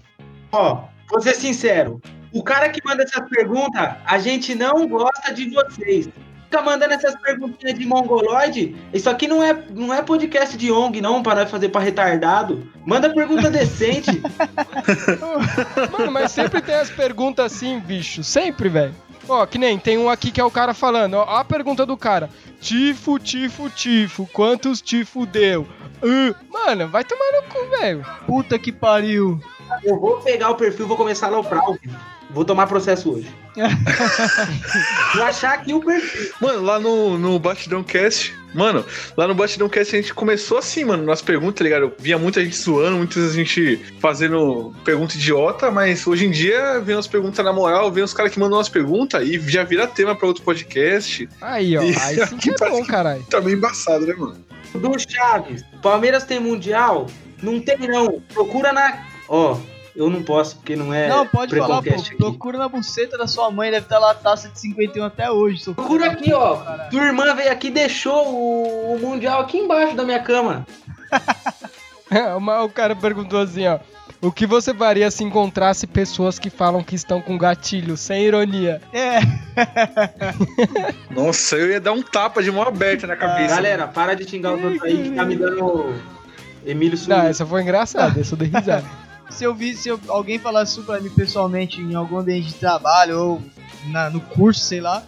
Ó, 0.52 0.82
vou 1.08 1.20
ser 1.22 1.34
sincero. 1.34 1.98
O 2.32 2.42
cara 2.42 2.68
que 2.68 2.80
manda 2.84 3.02
essas 3.04 3.26
perguntas, 3.30 3.94
a 4.04 4.18
gente 4.18 4.54
não 4.54 4.86
gosta 4.86 5.32
de 5.32 5.48
vocês. 5.48 6.08
Fica 6.48 6.62
mandando 6.62 6.94
essas 6.94 7.16
perguntinhas 7.20 7.76
de 7.76 7.84
mongoloide. 7.84 8.76
Isso 8.92 9.10
aqui 9.10 9.26
não 9.26 9.42
é, 9.42 9.52
não 9.70 9.92
é 9.92 10.00
podcast 10.00 10.56
de 10.56 10.70
ONG, 10.70 11.00
não, 11.00 11.22
para 11.22 11.42
nós 11.42 11.50
fazer 11.50 11.70
pra 11.70 11.80
retardado. 11.80 12.66
Manda 12.84 13.12
pergunta 13.12 13.50
decente. 13.50 14.22
Mano, 15.90 16.12
mas 16.12 16.30
sempre 16.30 16.62
tem 16.62 16.76
as 16.76 16.88
perguntas 16.88 17.52
assim, 17.52 17.80
bicho. 17.80 18.22
Sempre, 18.22 18.68
velho. 18.68 18.94
Ó, 19.28 19.44
que 19.44 19.58
nem 19.58 19.76
tem 19.76 19.98
um 19.98 20.08
aqui 20.08 20.30
que 20.30 20.40
é 20.40 20.44
o 20.44 20.50
cara 20.50 20.72
falando. 20.72 21.14
Ó, 21.14 21.24
a 21.24 21.44
pergunta 21.44 21.84
do 21.84 21.96
cara. 21.96 22.30
Tifo, 22.60 23.18
tifo, 23.18 23.68
tifo. 23.68 24.28
Quantos 24.32 24.80
tifo 24.80 25.26
deu? 25.26 25.66
Ah, 26.00 26.34
mano, 26.48 26.88
vai 26.88 27.02
tomar 27.02 27.24
no 27.32 27.42
cu, 27.48 27.78
velho. 27.78 28.06
Puta 28.24 28.56
que 28.56 28.70
pariu. 28.70 29.40
Eu 29.82 29.98
vou 29.98 30.20
pegar 30.20 30.50
o 30.50 30.54
perfil 30.54 30.84
e 30.84 30.88
vou 30.88 30.96
começar 30.96 31.26
a 31.26 31.30
aloprar 31.30 31.68
o. 31.68 31.76
Vou 32.30 32.44
tomar 32.44 32.66
processo 32.66 33.12
hoje. 33.12 33.28
vou 35.14 35.24
achar 35.24 35.54
aqui 35.54 35.72
o 35.72 35.80
perfil. 35.80 36.30
Mano, 36.40 36.62
lá 36.62 36.78
no, 36.78 37.18
no 37.18 37.38
Batidão 37.38 37.82
Cast, 37.82 38.34
mano, 38.52 38.84
lá 39.16 39.26
no 39.26 39.34
Batidão 39.34 39.68
Cast 39.68 39.94
a 39.94 40.00
gente 40.00 40.12
começou 40.12 40.58
assim, 40.58 40.84
mano, 40.84 41.04
nas 41.04 41.22
perguntas, 41.22 41.58
tá 41.58 41.64
ligado? 41.64 41.82
Eu 41.82 41.94
via 41.98 42.18
muita 42.18 42.44
gente 42.44 42.56
zoando, 42.56 42.96
muita 42.98 43.28
gente 43.30 43.80
fazendo 43.98 44.74
pergunta 44.84 45.14
idiota, 45.14 45.70
mas 45.70 46.06
hoje 46.06 46.26
em 46.26 46.30
dia 46.30 46.80
vem 46.80 46.96
as 46.96 47.06
perguntas 47.06 47.44
na 47.44 47.52
moral, 47.52 47.90
vem 47.90 48.04
os 48.04 48.12
caras 48.12 48.32
que 48.32 48.38
mandam 48.38 48.58
umas 48.58 48.68
perguntas 48.68 49.26
e 49.26 49.38
já 49.48 49.64
vira 49.64 49.86
tema 49.86 50.14
pra 50.14 50.26
outro 50.26 50.42
podcast. 50.42 51.28
Aí, 51.40 51.76
ó. 51.78 51.82
E 51.82 51.96
Aí 51.96 52.26
sim 52.26 52.36
que 52.36 52.50
é 52.50 52.52
aqui 52.52 52.64
bom, 52.70 52.84
caralho. 52.84 53.22
Tá 53.30 53.40
meio 53.40 53.56
embaçado, 53.56 54.06
né, 54.06 54.14
mano? 54.14 54.44
Do 54.74 54.92
Chaves. 54.98 55.64
Palmeiras 55.80 56.24
tem 56.24 56.38
Mundial? 56.38 57.06
Não 57.42 57.60
tem, 57.60 57.78
não. 57.78 58.20
Procura 58.32 58.72
na. 58.72 59.06
Ó, 59.28 59.58
eu 59.96 60.10
não 60.10 60.22
posso, 60.22 60.56
porque 60.56 60.76
não 60.76 60.92
é. 60.92 61.08
Não, 61.08 61.26
pode 61.26 61.56
falar, 61.56 61.82
pô. 61.82 61.90
Aqui. 61.90 62.14
Procura 62.16 62.58
na 62.58 62.68
buceta 62.68 63.16
da 63.16 63.26
sua 63.26 63.50
mãe, 63.50 63.70
deve 63.70 63.86
estar 63.86 63.98
lá 63.98 64.10
a 64.10 64.14
taça 64.14 64.48
de 64.48 64.60
51 64.60 65.04
até 65.04 65.30
hoje. 65.30 65.64
Procura 65.64 66.10
aqui, 66.12 66.32
ó. 66.32 66.56
Caralho. 66.56 66.90
Tua 66.90 67.04
irmã 67.04 67.34
veio 67.34 67.50
aqui 67.50 67.68
e 67.68 67.70
deixou 67.70 68.28
o, 68.28 68.94
o 68.94 68.98
Mundial 69.00 69.40
aqui 69.40 69.58
embaixo 69.58 69.96
da 69.96 70.04
minha 70.04 70.20
cama. 70.20 70.66
O 72.64 72.68
cara 72.68 72.94
perguntou 72.94 73.40
assim, 73.40 73.66
ó. 73.66 73.80
O 74.22 74.30
que 74.30 74.46
você 74.46 74.72
faria 74.72 75.10
se 75.10 75.24
encontrasse 75.24 75.88
pessoas 75.88 76.38
que 76.38 76.48
falam 76.48 76.82
que 76.82 76.94
estão 76.94 77.20
com 77.20 77.36
gatilho, 77.36 77.96
sem 77.96 78.24
ironia? 78.24 78.80
É, 78.92 79.18
Nossa, 81.10 81.56
eu 81.56 81.70
ia 81.70 81.80
dar 81.80 81.92
um 81.92 82.02
tapa 82.02 82.42
de 82.42 82.50
mão 82.50 82.62
aberta 82.62 83.06
na 83.06 83.16
cabeça. 83.16 83.56
Galera, 83.56 83.88
para 83.88 84.14
de 84.14 84.28
xingar 84.28 84.54
os 84.54 84.62
outros 84.62 84.82
aí 84.84 85.02
que 85.02 85.10
tá 85.10 85.24
me 85.24 85.36
dando 85.36 85.94
Emílio 86.64 86.98
Não, 87.08 87.16
Sul. 87.20 87.26
essa 87.28 87.44
foi 87.46 87.62
engraçada, 87.62 88.20
essa 88.20 88.34
eu 88.34 88.38
dei 88.38 88.48
risada. 88.48 88.84
se 89.30 89.44
eu 89.44 89.54
vi, 89.54 89.74
se 89.74 89.88
eu- 89.88 90.00
alguém 90.08 90.38
falasse 90.38 90.72
isso 90.72 90.82
pra 90.84 91.00
mim 91.00 91.10
pessoalmente 91.10 91.80
em 91.80 91.94
algum 91.94 92.18
ambiente 92.18 92.48
de 92.48 92.54
trabalho 92.54 93.18
ou 93.20 93.42
na- 93.86 94.10
no 94.10 94.20
curso, 94.20 94.60
sei 94.60 94.80
lá, 94.80 95.02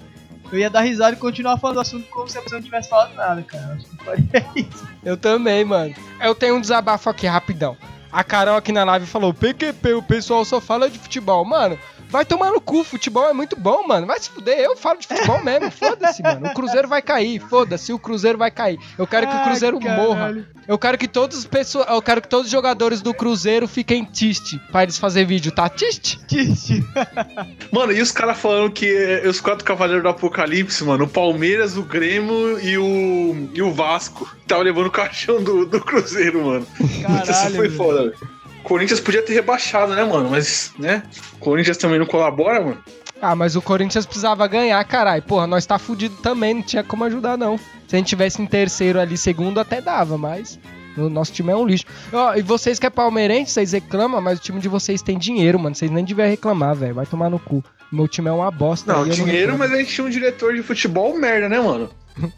eu 0.51 0.59
ia 0.59 0.71
dar 0.71 0.81
risada 0.81 1.15
e 1.17 1.19
continuar 1.19 1.59
falando 1.59 1.75
do 1.77 1.81
assunto 1.81 2.07
como 2.11 2.29
se 2.29 2.39
a 2.39 2.43
pessoa 2.43 2.59
não 2.59 2.65
tivesse 2.65 2.89
falado 2.89 3.15
nada, 3.15 3.43
cara. 3.43 3.75
Acho 3.75 3.85
que 3.87 3.95
eu 4.01 4.05
faria 4.05 4.47
isso. 4.57 4.89
Eu 5.05 5.17
também, 5.17 5.65
mano. 5.65 5.95
Eu 6.21 6.35
tenho 6.35 6.57
um 6.57 6.61
desabafo 6.61 7.09
aqui 7.11 7.27
rapidão. 7.27 7.77
A 8.11 8.25
Carol 8.25 8.57
aqui 8.57 8.73
na 8.73 8.85
live 8.85 9.05
falou: 9.07 9.35
PQP, 9.35 9.93
o 9.95 10.03
pessoal 10.03 10.45
só 10.45 10.61
fala 10.61 10.89
de 10.89 10.99
futebol. 10.99 11.45
Mano, 11.45 11.79
Vai 12.09 12.25
tomar 12.25 12.51
no 12.51 12.61
cu, 12.61 12.83
futebol 12.83 13.29
é 13.29 13.33
muito 13.33 13.55
bom, 13.59 13.87
mano. 13.87 14.07
Vai 14.07 14.19
se 14.19 14.31
fuder, 14.31 14.59
eu 14.59 14.77
falo 14.77 14.99
de 14.99 15.07
futebol 15.07 15.43
mesmo. 15.45 15.71
Foda-se, 15.71 16.23
mano. 16.23 16.47
O 16.47 16.55
Cruzeiro 16.55 16.89
vai 16.89 17.03
cair, 17.03 17.39
foda-se, 17.41 17.93
o 17.93 17.99
Cruzeiro 17.99 18.39
vai 18.39 18.51
cair. 18.51 18.79
Eu 18.97 19.07
quero 19.07 19.27
que 19.27 19.35
o 19.35 19.37
Ai, 19.39 19.45
Cruzeiro 19.45 19.79
caralho. 19.79 20.03
morra. 20.03 20.49
Eu 20.67 20.79
quero 20.79 20.99
que 20.99 21.09
todos 21.09 21.39
os 21.39 21.45
pessoas, 21.47 21.87
eu 21.89 22.01
quero 22.03 22.21
que 22.21 22.29
todos 22.29 22.47
os 22.47 22.53
jogadores 22.53 23.01
do 23.01 23.15
Cruzeiro 23.15 23.67
fiquem 23.69 24.05
triste 24.05 24.59
pra 24.71 24.83
eles 24.83 24.99
fazer 24.99 25.25
vídeo, 25.25 25.51
tá 25.53 25.69
triste? 25.69 26.19
Tiste. 26.27 26.85
Mano, 27.73 27.93
e 27.93 28.01
os 28.01 28.11
caras 28.13 28.39
falando 28.39 28.71
que 28.71 28.87
é, 28.87 29.27
os 29.29 29.41
quatro 29.41 29.65
cavaleiros 29.65 30.03
do 30.03 30.09
Apocalipse, 30.09 30.85
mano, 30.85 31.05
o 31.05 31.09
Palmeiras, 31.09 31.77
o 31.77 31.83
Grêmio 31.83 32.59
e 32.61 32.77
o, 32.79 33.49
e 33.55 33.63
o 33.63 33.73
Vasco 33.73 34.29
estavam 34.41 34.65
levando 34.65 34.87
o 34.87 34.91
caixão 34.91 35.43
do, 35.43 35.65
do 35.67 35.81
Cruzeiro, 35.81 36.45
mano. 36.45 36.67
Isso 36.81 37.03
Caralho. 37.03 37.55
foi 37.57 37.69
velho. 37.69 37.77
foda, 37.77 38.03
velho. 38.05 38.38
Corinthians 38.69 39.01
podia 39.01 39.23
ter 39.23 39.33
rebaixado, 39.33 39.95
né, 39.95 40.05
mano? 40.05 40.29
Mas, 40.29 40.73
né? 40.79 41.03
Corinthians 41.41 41.79
também 41.79 41.99
não 41.99 42.05
colabora, 42.05 42.61
mano. 42.61 42.79
Ah, 43.21 43.35
mas 43.35 43.57
o 43.57 43.63
Corinthians 43.63 44.05
precisava 44.05 44.47
ganhar, 44.47 44.85
caralho. 44.85 45.23
Porra, 45.23 45.47
nós 45.47 45.65
tá 45.65 45.79
fudido 45.79 46.17
também, 46.17 46.55
não 46.55 46.63
tinha 46.63 46.85
como 46.85 47.03
ajudar, 47.05 47.39
não. 47.39 47.59
Se 47.89 47.97
a 47.97 47.99
gente 47.99 48.09
tivesse 48.09 48.43
em 48.43 48.47
terceiro 48.47 49.01
ali, 49.01 49.17
segundo, 49.17 49.59
até 49.59 49.81
dava, 49.81 50.19
mas 50.19 50.59
o 50.99 51.09
nosso 51.09 51.33
time 51.33 51.51
é 51.51 51.57
um 51.57 51.67
lixo. 51.67 51.87
Ó, 52.13 52.35
e 52.35 52.43
vocês 52.43 52.79
que 52.79 52.87
é 52.87 52.91
palmeirense, 52.91 53.53
vocês 53.53 53.73
reclamam, 53.73 54.21
mas 54.21 54.39
o 54.39 54.43
time 54.43 54.61
de 54.61 54.69
vocês 54.69 55.01
tem 55.01 55.19
dinheiro, 55.19 55.59
mano. 55.59 55.75
Vocês 55.75 55.91
nem 55.91 56.05
deviam 56.05 56.29
reclamar, 56.29 56.77
velho. 56.77 56.95
Vai 56.95 57.07
tomar 57.07 57.31
no 57.31 57.39
cu. 57.39 57.65
Meu 57.91 58.07
time 58.07 58.29
é 58.29 58.33
uma 58.33 58.51
bosta. 58.51 58.93
Não, 58.93 59.09
dinheiro, 59.09 59.53
reclamo. 59.53 59.59
mas 59.59 59.73
a 59.73 59.77
gente 59.77 59.95
tinha 59.95 60.07
um 60.07 60.11
diretor 60.11 60.55
de 60.55 60.63
futebol 60.63 61.19
merda, 61.19 61.49
né, 61.49 61.59
mano? 61.59 61.89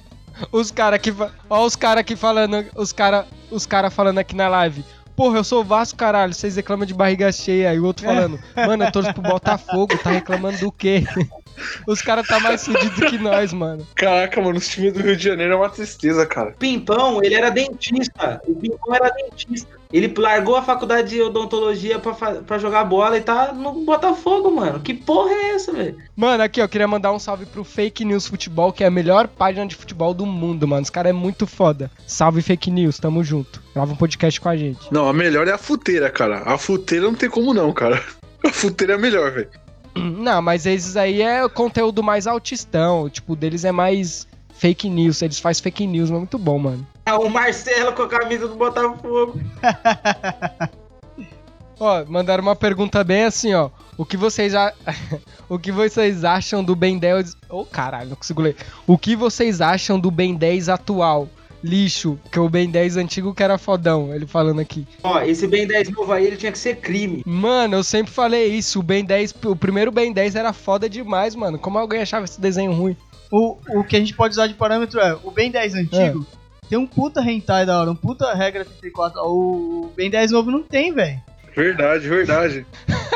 Os 0.52 0.70
cara 0.70 0.98
que. 0.98 1.12
Ó, 1.50 1.66
os 1.66 1.76
cara 1.76 2.00
aqui 2.00 2.16
falando. 2.16 2.64
Os 2.74 2.92
cara, 2.92 3.26
os 3.50 3.66
cara 3.66 3.90
falando 3.90 4.18
aqui 4.18 4.34
na 4.34 4.48
live. 4.48 4.82
Porra, 5.20 5.36
eu 5.36 5.44
sou 5.44 5.62
Vasco, 5.62 5.98
caralho. 5.98 6.32
Vocês 6.32 6.56
reclamam 6.56 6.86
de 6.86 6.94
barriga 6.94 7.30
cheia. 7.30 7.74
E 7.74 7.78
o 7.78 7.84
outro 7.84 8.06
falando, 8.06 8.40
mano, 8.56 8.84
eu 8.84 8.90
torço 8.90 9.12
pro 9.12 9.20
Botafogo. 9.20 9.98
Tá 9.98 10.08
reclamando 10.08 10.56
do 10.56 10.72
quê? 10.72 11.04
Os 11.86 12.02
caras 12.02 12.26
tá 12.26 12.40
mais 12.40 12.64
fudido 12.64 13.06
que 13.06 13.18
nós, 13.18 13.52
mano. 13.52 13.86
Caraca, 13.94 14.40
mano, 14.40 14.58
os 14.58 14.68
times 14.68 14.92
do 14.92 15.00
Rio 15.00 15.16
de 15.16 15.24
Janeiro 15.24 15.54
é 15.54 15.56
uma 15.56 15.68
tristeza, 15.68 16.26
cara. 16.26 16.50
O 16.50 16.54
Pimpão, 16.54 17.22
ele 17.22 17.34
era 17.34 17.50
dentista. 17.50 18.40
O 18.46 18.54
Pimpão 18.54 18.94
era 18.94 19.10
dentista. 19.10 19.80
Ele 19.92 20.12
largou 20.16 20.54
a 20.56 20.62
faculdade 20.62 21.10
de 21.10 21.20
odontologia 21.20 21.98
pra, 21.98 22.14
pra 22.14 22.58
jogar 22.58 22.84
bola 22.84 23.16
e 23.16 23.20
tá 23.20 23.52
no 23.52 23.72
Botafogo, 23.84 24.50
mano. 24.50 24.78
Que 24.78 24.94
porra 24.94 25.32
é 25.32 25.54
essa, 25.54 25.72
velho? 25.72 25.96
Mano, 26.14 26.44
aqui, 26.44 26.62
ó, 26.62 26.68
queria 26.68 26.86
mandar 26.86 27.12
um 27.12 27.18
salve 27.18 27.44
pro 27.44 27.64
Fake 27.64 28.04
News 28.04 28.26
Futebol, 28.26 28.72
que 28.72 28.84
é 28.84 28.86
a 28.86 28.90
melhor 28.90 29.26
página 29.26 29.66
de 29.66 29.74
futebol 29.74 30.14
do 30.14 30.24
mundo, 30.24 30.66
mano. 30.68 30.82
Os 30.82 30.90
caras 30.90 31.10
é 31.10 31.12
muito 31.12 31.44
foda. 31.44 31.90
Salve 32.06 32.40
Fake 32.40 32.70
News, 32.70 33.00
tamo 33.00 33.24
junto. 33.24 33.60
Grava 33.74 33.92
um 33.92 33.96
podcast 33.96 34.40
com 34.40 34.48
a 34.48 34.56
gente. 34.56 34.92
Não, 34.92 35.08
a 35.08 35.12
melhor 35.12 35.48
é 35.48 35.52
a 35.52 35.58
futeira, 35.58 36.08
cara. 36.08 36.42
A 36.44 36.56
futeira 36.56 37.06
não 37.06 37.14
tem 37.14 37.28
como 37.28 37.52
não, 37.52 37.72
cara. 37.72 38.00
A 38.42 38.50
futeira 38.50 38.94
é 38.94 38.96
a 38.96 38.98
melhor, 38.98 39.30
velho. 39.32 39.50
Não, 39.96 40.40
mas 40.42 40.66
esses 40.66 40.96
aí 40.96 41.22
é 41.22 41.48
conteúdo 41.48 42.02
mais 42.02 42.26
autistão. 42.26 43.08
Tipo, 43.08 43.34
deles 43.36 43.64
é 43.64 43.72
mais 43.72 44.26
fake 44.54 44.88
news. 44.88 45.22
Eles 45.22 45.38
fazem 45.38 45.62
fake 45.62 45.86
news, 45.86 46.10
mas 46.10 46.16
é 46.16 46.20
muito 46.20 46.38
bom, 46.38 46.58
mano. 46.58 46.86
Ah, 47.06 47.18
o 47.18 47.28
Marcelo 47.28 47.92
com 47.92 48.02
a 48.02 48.08
camisa 48.08 48.46
do 48.46 48.54
Botafogo. 48.54 49.40
Ó, 51.80 52.04
mandaram 52.06 52.42
uma 52.42 52.54
pergunta 52.54 53.02
bem 53.02 53.24
assim, 53.24 53.54
ó. 53.54 53.70
O 53.96 54.04
que 54.04 54.16
vocês. 54.16 54.52
O 55.48 55.58
que 55.58 55.72
vocês 55.72 56.22
acham 56.22 56.62
do 56.62 56.76
Ben 56.76 56.96
10... 56.96 57.36
Ô, 57.48 57.64
caralho, 57.64 58.10
não 58.10 58.16
consigo 58.16 58.40
ler. 58.40 58.54
O 58.86 58.96
que 58.96 59.16
vocês 59.16 59.60
acham 59.60 59.98
do 59.98 60.08
Ben 60.08 60.32
10 60.32 60.68
atual? 60.68 61.28
Lixo, 61.62 62.18
que 62.30 62.38
o 62.38 62.48
Ben 62.48 62.70
10 62.70 62.96
antigo 62.96 63.34
que 63.34 63.42
era 63.42 63.58
fodão, 63.58 64.14
ele 64.14 64.26
falando 64.26 64.60
aqui. 64.60 64.86
Ó, 65.02 65.20
esse 65.20 65.46
Ben 65.46 65.66
10 65.66 65.90
novo 65.90 66.12
aí, 66.12 66.26
ele 66.26 66.36
tinha 66.36 66.52
que 66.52 66.58
ser 66.58 66.76
crime. 66.76 67.22
Mano, 67.26 67.76
eu 67.76 67.84
sempre 67.84 68.12
falei 68.12 68.46
isso, 68.46 68.80
o 68.80 68.82
Ben 68.82 69.04
10, 69.04 69.34
o 69.44 69.56
primeiro 69.56 69.90
Ben 69.90 70.12
10 70.12 70.36
era 70.36 70.52
foda 70.52 70.88
demais, 70.88 71.34
mano. 71.34 71.58
Como 71.58 71.78
alguém 71.78 72.00
achava 72.00 72.24
esse 72.24 72.40
desenho 72.40 72.72
ruim? 72.72 72.96
O, 73.30 73.56
o 73.68 73.84
que 73.84 73.96
a 73.96 74.00
gente 74.00 74.14
pode 74.14 74.32
usar 74.32 74.46
de 74.46 74.54
parâmetro 74.54 74.98
é 75.00 75.16
o 75.22 75.30
Ben 75.30 75.50
10 75.50 75.74
antigo. 75.74 76.26
Tem 76.68 76.78
um 76.78 76.86
puta 76.86 77.20
hentai 77.20 77.66
da 77.66 77.80
hora, 77.80 77.90
um 77.90 77.96
puta 77.96 78.32
regra 78.32 78.64
34. 78.64 79.20
O 79.22 79.90
Ben 79.96 80.08
10 80.08 80.30
novo 80.30 80.50
não 80.50 80.62
tem, 80.62 80.92
velho. 80.92 81.20
Verdade, 81.54 82.08
verdade. 82.08 82.66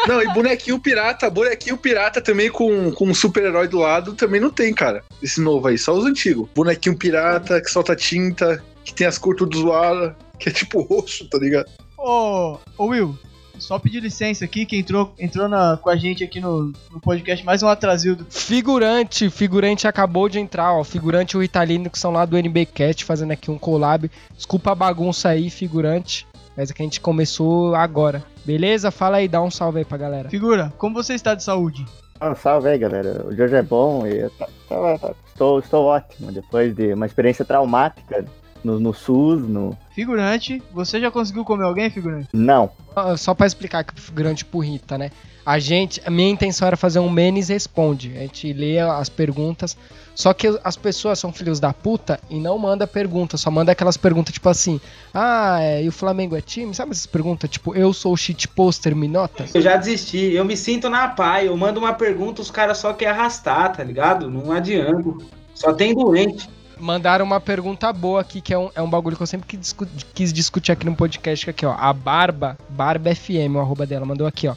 Não, 0.06 0.22
e 0.22 0.32
bonequinho 0.32 0.78
pirata, 0.78 1.30
bonequinho 1.30 1.78
pirata 1.78 2.20
também 2.20 2.50
com, 2.50 2.92
com 2.92 3.06
um 3.06 3.14
super-herói 3.14 3.68
do 3.68 3.78
lado 3.78 4.12
também 4.12 4.40
não 4.40 4.50
tem, 4.50 4.74
cara. 4.74 5.02
Esse 5.22 5.40
novo 5.40 5.68
aí, 5.68 5.78
só 5.78 5.92
os 5.94 6.04
antigos. 6.04 6.48
Bonequinho 6.54 6.96
pirata, 6.96 7.60
que 7.60 7.70
solta 7.70 7.96
tinta, 7.96 8.62
que 8.84 8.92
tem 8.92 9.06
as 9.06 9.16
cores 9.16 9.38
tudo 9.38 9.58
zoadas, 9.58 10.14
que 10.38 10.48
é 10.48 10.52
tipo 10.52 10.82
roxo, 10.82 11.28
tá 11.28 11.38
ligado? 11.38 11.70
Ô, 11.96 12.58
ô 12.76 12.86
Will, 12.86 13.18
só 13.58 13.78
pedir 13.78 14.00
licença 14.00 14.44
aqui, 14.44 14.66
que 14.66 14.76
entrou, 14.76 15.14
entrou 15.18 15.48
na, 15.48 15.76
com 15.76 15.88
a 15.88 15.96
gente 15.96 16.22
aqui 16.22 16.40
no, 16.40 16.72
no 16.90 17.00
podcast 17.00 17.44
mais 17.44 17.62
um 17.62 17.68
atrasildo. 17.68 18.26
Figurante, 18.28 19.30
figurante 19.30 19.86
acabou 19.86 20.28
de 20.28 20.38
entrar, 20.38 20.72
ó. 20.74 20.84
Figurante 20.84 21.34
e 21.34 21.38
o 21.38 21.42
Italino 21.42 21.88
que 21.88 21.98
são 21.98 22.10
lá 22.10 22.24
do 22.24 22.36
NB 22.36 22.66
Cat 22.66 23.04
fazendo 23.04 23.30
aqui 23.30 23.50
um 23.50 23.58
collab. 23.58 24.10
Desculpa 24.36 24.72
a 24.72 24.74
bagunça 24.74 25.30
aí, 25.30 25.48
figurante. 25.48 26.26
Mas 26.56 26.70
é 26.70 26.74
que 26.74 26.82
a 26.82 26.84
gente 26.84 27.00
começou 27.00 27.74
agora. 27.74 28.22
Beleza? 28.44 28.90
Fala 28.90 29.16
aí, 29.18 29.28
dá 29.28 29.42
um 29.42 29.50
salve 29.50 29.78
aí 29.80 29.84
pra 29.84 29.98
galera. 29.98 30.28
Figura, 30.30 30.72
como 30.78 30.94
você 30.94 31.14
está 31.14 31.34
de 31.34 31.42
saúde? 31.42 31.84
Ah, 32.20 32.34
salve 32.34 32.68
aí, 32.68 32.78
galera. 32.78 33.26
O 33.26 33.34
Jorge 33.34 33.56
é 33.56 33.62
bom 33.62 34.06
e 34.06 34.20
eu 34.20 34.30
tá- 34.30 34.48
tá- 34.68 34.98
tá- 34.98 35.14
estou, 35.26 35.58
estou 35.58 35.84
ótimo. 35.84 36.30
Depois 36.30 36.74
de 36.74 36.92
uma 36.94 37.06
experiência 37.06 37.44
traumática 37.44 38.24
no, 38.64 38.80
no 38.80 38.94
SUS, 38.94 39.42
no. 39.42 39.76
Figurante, 39.94 40.62
você 40.72 40.98
já 40.98 41.10
conseguiu 41.10 41.44
comer 41.44 41.64
alguém, 41.64 41.90
figurante? 41.90 42.28
Não. 42.32 42.70
Só 43.16 43.34
pra 43.34 43.46
explicar 43.46 43.84
que 43.84 43.92
o 43.92 44.00
figurante 44.00 44.44
porrita, 44.44 44.96
né? 44.96 45.10
A 45.46 45.58
gente, 45.58 46.00
a 46.06 46.10
minha 46.10 46.30
intenção 46.30 46.66
era 46.66 46.76
fazer 46.76 46.98
um 47.00 47.10
Menes 47.10 47.48
Responde. 47.48 48.14
A 48.16 48.20
gente 48.20 48.52
lê 48.52 48.78
as 48.78 49.10
perguntas. 49.10 49.76
Só 50.14 50.32
que 50.32 50.58
as 50.62 50.76
pessoas 50.76 51.18
são 51.18 51.32
filhos 51.32 51.58
da 51.58 51.72
puta 51.72 52.20
e 52.30 52.38
não 52.38 52.56
manda 52.56 52.86
pergunta, 52.86 53.36
só 53.36 53.50
manda 53.50 53.72
aquelas 53.72 53.96
perguntas 53.96 54.32
tipo 54.32 54.48
assim: 54.48 54.80
Ah, 55.12 55.58
é, 55.60 55.82
e 55.82 55.88
o 55.88 55.92
Flamengo 55.92 56.36
é 56.36 56.40
time? 56.40 56.72
Sabe 56.72 56.92
essas 56.92 57.06
perguntas? 57.06 57.50
Tipo, 57.50 57.74
eu 57.74 57.92
sou 57.92 58.12
o 58.12 58.16
shit 58.16 58.46
poster, 58.46 58.94
me 58.94 59.08
nota? 59.08 59.44
Eu 59.52 59.60
já 59.60 59.76
desisti. 59.76 60.32
Eu 60.32 60.44
me 60.44 60.56
sinto 60.56 60.88
na 60.88 61.08
pai. 61.08 61.48
Eu 61.48 61.56
mando 61.56 61.80
uma 61.80 61.92
pergunta, 61.92 62.40
os 62.40 62.50
caras 62.50 62.78
só 62.78 62.92
querem 62.92 63.12
arrastar, 63.12 63.76
tá 63.76 63.82
ligado? 63.82 64.30
Não 64.30 64.52
adianta. 64.52 65.14
Só 65.52 65.72
tem 65.72 65.94
doente. 65.94 66.48
Mandaram 66.84 67.24
uma 67.24 67.40
pergunta 67.40 67.90
boa 67.94 68.20
aqui, 68.20 68.42
que 68.42 68.52
é 68.52 68.58
um, 68.58 68.68
é 68.74 68.82
um 68.82 68.90
bagulho 68.90 69.16
que 69.16 69.22
eu 69.22 69.26
sempre 69.26 69.46
quis, 69.48 69.58
discu- 69.58 69.86
quis 70.12 70.30
discutir 70.34 70.70
aqui 70.72 70.84
no 70.84 70.94
podcast, 70.94 71.42
que 71.46 71.48
é 71.48 71.52
aqui, 71.52 71.64
ó. 71.64 71.74
A 71.78 71.90
Barba, 71.94 72.58
Barba 72.68 73.14
FM, 73.14 73.54
o 73.56 73.58
arroba 73.58 73.86
dela, 73.86 74.04
mandou 74.04 74.26
aqui, 74.26 74.46
ó. 74.46 74.54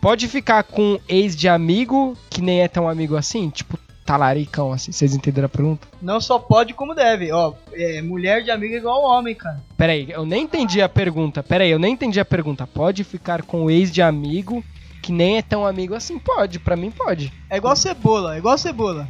Pode 0.00 0.28
ficar 0.28 0.62
com 0.62 1.00
ex 1.08 1.34
de 1.34 1.48
amigo, 1.48 2.16
que 2.30 2.40
nem 2.40 2.60
é 2.60 2.68
tão 2.68 2.88
amigo 2.88 3.16
assim? 3.16 3.50
Tipo, 3.50 3.76
talaricão, 4.06 4.70
assim. 4.72 4.92
Vocês 4.92 5.16
entenderam 5.16 5.46
a 5.46 5.48
pergunta? 5.48 5.88
Não 6.00 6.20
só 6.20 6.38
pode 6.38 6.74
como 6.74 6.94
deve. 6.94 7.32
Ó, 7.32 7.54
é, 7.72 8.00
mulher 8.02 8.44
de 8.44 8.52
amigo 8.52 8.74
é 8.74 8.76
igual 8.76 9.02
homem, 9.02 9.34
cara. 9.34 9.60
Pera 9.76 9.92
aí, 9.94 10.06
eu 10.10 10.24
nem 10.24 10.44
entendi 10.44 10.80
a 10.80 10.88
pergunta. 10.88 11.42
Pera 11.42 11.64
aí, 11.64 11.70
eu 11.72 11.78
nem 11.80 11.94
entendi 11.94 12.20
a 12.20 12.24
pergunta. 12.24 12.68
Pode 12.68 13.02
ficar 13.02 13.42
com 13.42 13.68
ex 13.68 13.90
de 13.90 14.00
amigo, 14.00 14.62
que 15.02 15.10
nem 15.10 15.38
é 15.38 15.42
tão 15.42 15.66
amigo 15.66 15.94
assim? 15.96 16.20
Pode, 16.20 16.60
pra 16.60 16.76
mim 16.76 16.92
pode. 16.92 17.32
É 17.50 17.56
igual 17.56 17.74
cebola, 17.74 18.36
é 18.36 18.38
igual 18.38 18.56
cebola. 18.56 19.08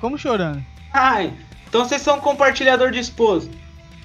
Como 0.00 0.16
chorando. 0.16 0.64
Ai, 0.92 1.32
então 1.70 1.84
vocês 1.84 2.02
são 2.02 2.16
um 2.16 2.20
compartilhador 2.20 2.90
de 2.90 2.98
esposo. 2.98 3.48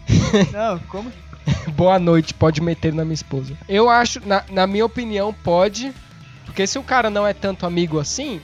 Não, 0.53 0.77
como. 0.87 1.11
Boa 1.75 1.97
noite, 1.97 2.31
pode 2.33 2.61
meter 2.61 2.93
na 2.93 3.03
minha 3.03 3.15
esposa. 3.15 3.57
Eu 3.67 3.89
acho, 3.89 4.21
na, 4.25 4.43
na 4.51 4.67
minha 4.67 4.85
opinião, 4.85 5.33
pode. 5.33 5.91
Porque 6.45 6.67
se 6.67 6.77
o 6.77 6.83
cara 6.83 7.09
não 7.09 7.27
é 7.27 7.33
tanto 7.33 7.65
amigo 7.65 7.99
assim, 7.99 8.39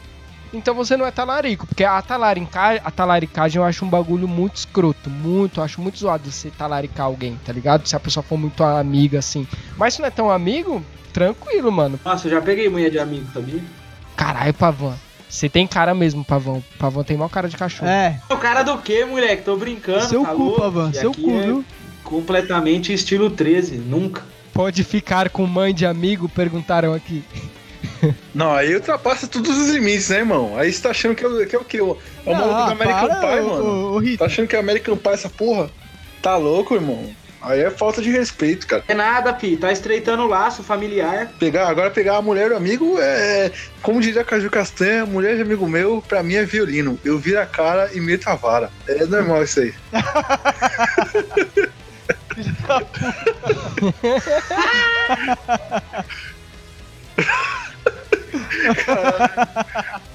então 0.52 0.74
você 0.74 0.98
não 0.98 1.06
é 1.06 1.12
talarico. 1.12 1.68
Porque 1.68 1.84
a, 1.84 2.02
talarica, 2.02 2.82
a 2.84 2.92
talaricagem 2.92 3.60
eu 3.60 3.64
acho 3.64 3.86
um 3.86 3.90
bagulho 3.90 4.28
muito 4.28 4.56
escroto. 4.56 5.10
Muito, 5.10 5.60
eu 5.60 5.64
acho 5.64 5.80
muito 5.80 6.00
zoado 6.00 6.30
você 6.30 6.50
talaricar 6.50 7.06
alguém, 7.06 7.40
tá 7.46 7.54
ligado? 7.54 7.88
Se 7.88 7.96
a 7.96 8.00
pessoa 8.00 8.24
for 8.24 8.38
muito 8.38 8.64
amiga 8.64 9.20
assim. 9.20 9.48
Mas 9.78 9.94
se 9.94 10.02
não 10.02 10.08
é 10.08 10.12
tão 10.12 10.30
amigo, 10.30 10.84
tranquilo, 11.14 11.72
mano. 11.72 12.00
Nossa, 12.04 12.28
eu 12.28 12.32
já 12.32 12.42
peguei 12.42 12.68
mulher 12.70 12.90
de 12.90 13.00
amigo, 13.00 13.26
sabia? 13.32 13.64
Caralho, 14.16 14.54
Pavão. 14.54 14.96
Você 15.32 15.48
tem 15.48 15.66
cara 15.66 15.96
mesmo, 15.96 16.26
Pavão. 16.26 16.62
Pavão 16.78 17.04
tem 17.06 17.16
mal 17.16 17.30
cara 17.30 17.48
de 17.48 17.56
cachorro. 17.56 17.90
É, 17.90 18.20
O 18.30 18.36
cara 18.36 18.64
do 18.64 18.78
quê, 18.80 19.06
moleque? 19.06 19.44
Tô 19.44 19.56
brincando. 19.56 20.04
seu 20.04 20.24
tá 20.24 20.32
cu, 20.36 20.44
louco? 20.44 20.62
Pavan, 20.62 20.92
E 20.92 20.98
seu 20.98 21.14
cu, 21.14 21.32
é 21.40 21.44
viu? 21.46 21.66
Completamente 22.04 22.92
estilo 22.94 23.30
13, 23.30 23.78
nunca. 23.78 24.22
Pode 24.54 24.84
ficar 24.84 25.30
com 25.30 25.46
mãe 25.48 25.74
de 25.74 25.86
amigo? 25.86 26.28
Perguntaram 26.28 26.94
aqui. 26.94 27.24
Não, 28.36 28.52
aí 28.52 28.76
ultrapassa 28.76 29.26
todos 29.28 29.58
os 29.58 29.70
limites, 29.70 30.10
né, 30.10 30.18
irmão? 30.18 30.58
Aí 30.58 30.72
você 30.72 30.82
tá 30.82 30.90
achando 30.90 31.16
que 31.16 31.24
é, 31.24 31.28
o- 31.28 31.48
que 31.48 31.56
é 31.56 31.60
o 31.60 31.64
quê? 31.64 31.80
O- 31.82 31.98
É 32.26 32.30
o 32.30 32.34
maluco 32.34 32.66
do 32.66 32.72
American 32.72 33.08
para, 33.08 33.16
Pie, 33.38 33.42
mano. 33.42 33.64
ô, 33.64 33.94
ô, 33.94 34.00
Rita. 34.00 34.18
Tá 34.20 34.26
achando 34.26 34.48
que 34.48 34.56
é 34.56 34.60
American 34.60 34.98
Pie 34.98 35.10
essa 35.14 35.30
porra? 35.30 35.70
Tá 36.22 36.36
louco, 36.36 36.76
irmão? 36.76 37.10
Aí 37.42 37.62
é 37.62 37.70
falta 37.72 38.02
de 38.02 38.12
respeito, 38.12 38.68
cara. 38.68 38.84
É 38.88 38.94
nada, 38.94 39.34
fi. 39.34 39.58
Tá 39.58 39.72
estreitando 39.72 40.24
o 40.24 40.28
laço 40.28 40.64
familiar. 40.64 41.32
Pegar, 41.40 41.68
agora 41.68 41.90
pegar 41.90 42.18
a 42.18 42.22
mulher 42.22 42.50
do 42.50 42.56
amigo 42.56 42.98
é. 43.00 43.52
Como 43.82 44.00
diria 44.00 44.24
Caju 44.24 44.50
Castanha, 44.50 45.06
mulher 45.06 45.36
de 45.36 45.42
amigo 45.42 45.68
meu, 45.68 46.04
pra 46.08 46.22
mim 46.22 46.36
é 46.36 46.46
violino. 46.46 47.00
Eu 47.04 47.18
viro 47.18 47.40
a 47.42 47.46
cara 47.46 47.90
e 47.94 48.00
meto 48.00 48.28
a 48.28 48.36
vara. 48.36 48.70
É 48.88 49.06
normal 49.06 49.44
isso 49.44 49.60
aí. 49.60 49.74
A 58.88 60.11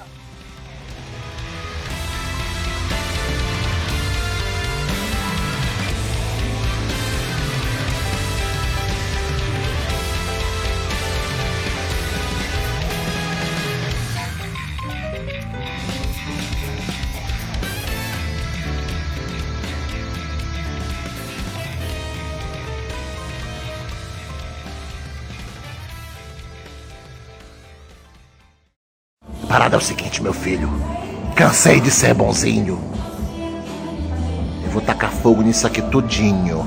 parada 29.67 29.77
é 29.77 29.79
o 29.79 29.83
seguinte, 29.83 30.23
meu 30.23 30.33
filho. 30.33 30.69
Cansei 31.35 31.81
de 31.81 31.91
ser 31.91 32.15
bonzinho. 32.15 32.79
Eu 34.65 34.71
vou 34.71 34.81
tacar 34.81 35.11
fogo 35.11 35.43
nisso 35.43 35.67
aqui 35.67 35.83
tudinho. 35.83 36.59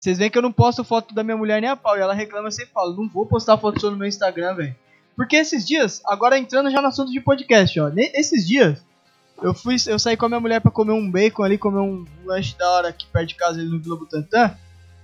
Vocês 0.00 0.16
veem 0.16 0.30
que 0.30 0.38
eu 0.38 0.42
não 0.42 0.52
posto 0.52 0.82
foto 0.82 1.14
da 1.14 1.22
minha 1.22 1.36
mulher 1.36 1.60
nem 1.60 1.68
a 1.68 1.76
pau. 1.76 1.98
E 1.98 2.00
ela 2.00 2.14
reclama 2.14 2.50
sempre 2.50 2.72
fala, 2.72 2.96
não 2.96 3.06
vou 3.10 3.26
postar 3.26 3.58
foto 3.58 3.78
sua 3.78 3.90
no 3.90 3.98
meu 3.98 4.08
Instagram, 4.08 4.54
velho. 4.54 4.74
Porque 5.14 5.36
esses 5.36 5.66
dias, 5.66 6.00
agora 6.06 6.38
entrando 6.38 6.70
já 6.70 6.80
no 6.80 6.88
assunto 6.88 7.12
de 7.12 7.20
podcast, 7.20 7.78
ó. 7.78 7.92
Esses 7.94 8.46
dias, 8.46 8.82
eu 9.42 9.52
fui, 9.52 9.76
eu 9.86 9.98
saí 9.98 10.16
com 10.16 10.24
a 10.24 10.30
minha 10.30 10.40
mulher 10.40 10.62
pra 10.62 10.70
comer 10.70 10.92
um 10.92 11.10
bacon 11.10 11.42
ali, 11.42 11.58
comer 11.58 11.80
um 11.80 12.06
lanche 12.24 12.56
da 12.56 12.70
hora 12.70 12.88
aqui 12.88 13.06
perto 13.12 13.28
de 13.28 13.34
casa 13.34 13.60
ali 13.60 13.68
no 13.68 13.82
Globo 13.82 14.06
Tantã. 14.06 14.56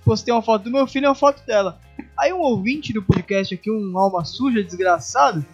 Postei 0.03 0.33
uma 0.33 0.41
foto 0.41 0.63
do 0.63 0.71
meu 0.71 0.87
filho 0.87 1.05
e 1.05 1.07
uma 1.07 1.15
foto 1.15 1.45
dela. 1.45 1.79
Aí 2.17 2.33
um 2.33 2.39
ouvinte 2.39 2.93
do 2.93 3.01
podcast 3.01 3.53
aqui, 3.53 3.69
um 3.71 3.97
alma 3.97 4.25
suja, 4.25 4.63
desgraçado, 4.63 5.45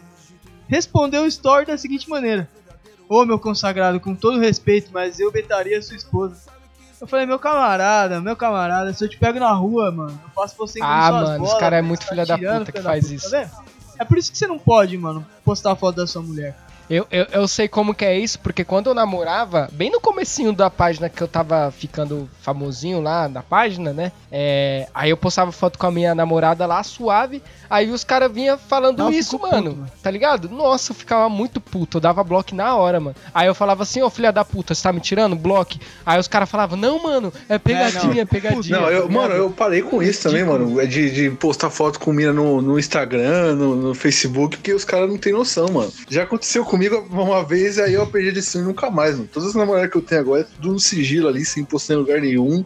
respondeu 0.67 1.23
o 1.23 1.27
story 1.27 1.65
da 1.65 1.77
seguinte 1.77 2.09
maneira. 2.09 2.49
Ô 3.09 3.25
meu 3.25 3.39
consagrado, 3.39 3.99
com 3.99 4.15
todo 4.15 4.39
respeito, 4.39 4.89
mas 4.93 5.19
eu 5.19 5.31
betaria 5.31 5.81
sua 5.81 5.95
esposa. 5.95 6.35
Eu 6.99 7.07
falei, 7.07 7.25
meu 7.25 7.37
camarada, 7.37 8.19
meu 8.19 8.35
camarada, 8.35 8.91
se 8.91 9.03
eu 9.03 9.07
te 9.07 9.17
pego 9.17 9.39
na 9.39 9.51
rua, 9.53 9.91
mano, 9.91 10.19
eu 10.23 10.29
faço 10.31 10.57
você 10.57 10.79
engolir 10.79 10.95
Ah, 10.95 11.07
suas 11.09 11.13
mano, 11.13 11.37
bolas, 11.37 11.51
esse 11.51 11.59
cara 11.59 11.75
é 11.75 11.79
velho, 11.79 11.87
muito 11.87 12.03
você 12.03 12.09
filha 12.09 12.25
da 12.25 12.35
tirando, 12.37 12.59
puta 12.59 12.71
que 12.71 12.81
faz 12.81 13.03
puta, 13.03 13.15
isso. 13.15 13.31
Tá? 13.31 13.63
É 13.99 14.05
por 14.05 14.17
isso 14.17 14.31
que 14.31 14.37
você 14.37 14.47
não 14.47 14.57
pode, 14.57 14.97
mano, 14.97 15.25
postar 15.45 15.73
a 15.73 15.75
foto 15.75 15.97
da 15.97 16.07
sua 16.07 16.21
mulher. 16.23 16.57
Eu, 16.89 17.05
eu, 17.11 17.25
eu 17.25 17.47
sei 17.47 17.67
como 17.67 17.93
que 17.93 18.05
é 18.05 18.17
isso, 18.17 18.39
porque 18.39 18.63
quando 18.63 18.87
eu 18.87 18.93
namorava, 18.93 19.67
bem 19.73 19.91
no 19.91 19.99
comecinho 19.99 20.53
da 20.53 20.69
página 20.69 21.09
que 21.09 21.21
eu 21.21 21.27
tava 21.27 21.69
ficando 21.69 22.29
famosinho 22.41 23.01
lá 23.01 23.27
na 23.27 23.43
página, 23.43 23.91
né? 23.91 24.11
É, 24.31 24.87
aí 24.93 25.09
eu 25.09 25.17
postava 25.17 25.51
foto 25.51 25.77
com 25.77 25.87
a 25.87 25.91
minha 25.91 26.15
namorada 26.15 26.65
lá, 26.65 26.81
suave. 26.83 27.43
Aí 27.69 27.89
os 27.91 28.03
caras 28.03 28.31
vinham 28.31 28.57
falando 28.57 29.11
isso, 29.11 29.37
mano, 29.39 29.63
puto, 29.63 29.77
mano. 29.77 29.91
Tá 30.01 30.11
ligado? 30.11 30.49
Nossa, 30.49 30.91
eu 30.91 30.95
ficava 30.95 31.29
muito 31.29 31.59
puto. 31.59 31.97
Eu 31.97 32.01
dava 32.01 32.23
bloco 32.23 32.55
na 32.55 32.75
hora, 32.75 32.99
mano. 32.99 33.15
Aí 33.33 33.47
eu 33.47 33.55
falava 33.55 33.83
assim, 33.83 34.01
ô 34.01 34.09
filha 34.09 34.31
da 34.31 34.45
puta, 34.45 34.73
você 34.73 34.83
tá 34.83 34.93
me 34.93 34.99
tirando? 34.99 35.35
Bloco. 35.35 35.75
Aí 36.05 36.19
os 36.19 36.27
caras 36.27 36.49
falavam, 36.49 36.77
não, 36.77 37.01
mano, 37.01 37.31
é 37.49 37.57
pegadinha, 37.57 38.21
é 38.21 38.25
pegadinha. 38.25 38.79
Não, 38.79 38.89
eu, 38.89 39.03
tá 39.03 39.13
mano, 39.13 39.33
eu 39.33 39.49
parei 39.49 39.81
com 39.81 40.01
isso 40.01 40.23
também, 40.23 40.43
mano. 40.43 40.79
É 40.79 40.85
de, 40.85 41.11
de 41.11 41.29
postar 41.31 41.69
foto 41.69 41.99
com 41.99 42.11
mina 42.11 42.33
no, 42.33 42.61
no 42.61 42.79
Instagram, 42.79 43.55
no, 43.55 43.75
no 43.75 43.95
Facebook, 43.95 44.57
porque 44.57 44.73
os 44.73 44.85
caras 44.85 45.09
não 45.09 45.17
têm 45.17 45.33
noção, 45.33 45.67
mano. 45.69 45.91
Já 46.09 46.23
aconteceu 46.23 46.63
comigo 46.63 47.05
uma 47.09 47.43
vez, 47.43 47.79
aí 47.79 47.93
eu 47.93 48.07
perdi 48.07 48.29
a 48.29 48.33
decisão 48.33 48.61
e 48.61 48.65
nunca 48.65 48.89
mais, 48.89 49.15
mano. 49.15 49.29
Todas 49.31 49.49
as 49.49 49.55
namoradas 49.55 49.91
que 49.91 49.97
eu 49.97 50.01
tenho 50.01 50.21
agora 50.21 50.41
é 50.41 50.43
tudo 50.43 50.71
no 50.73 50.79
sigilo 50.79 51.27
ali, 51.27 51.45
sem 51.45 51.63
postar 51.63 51.95
em 51.95 51.97
lugar 51.97 52.21
nenhum. 52.21 52.65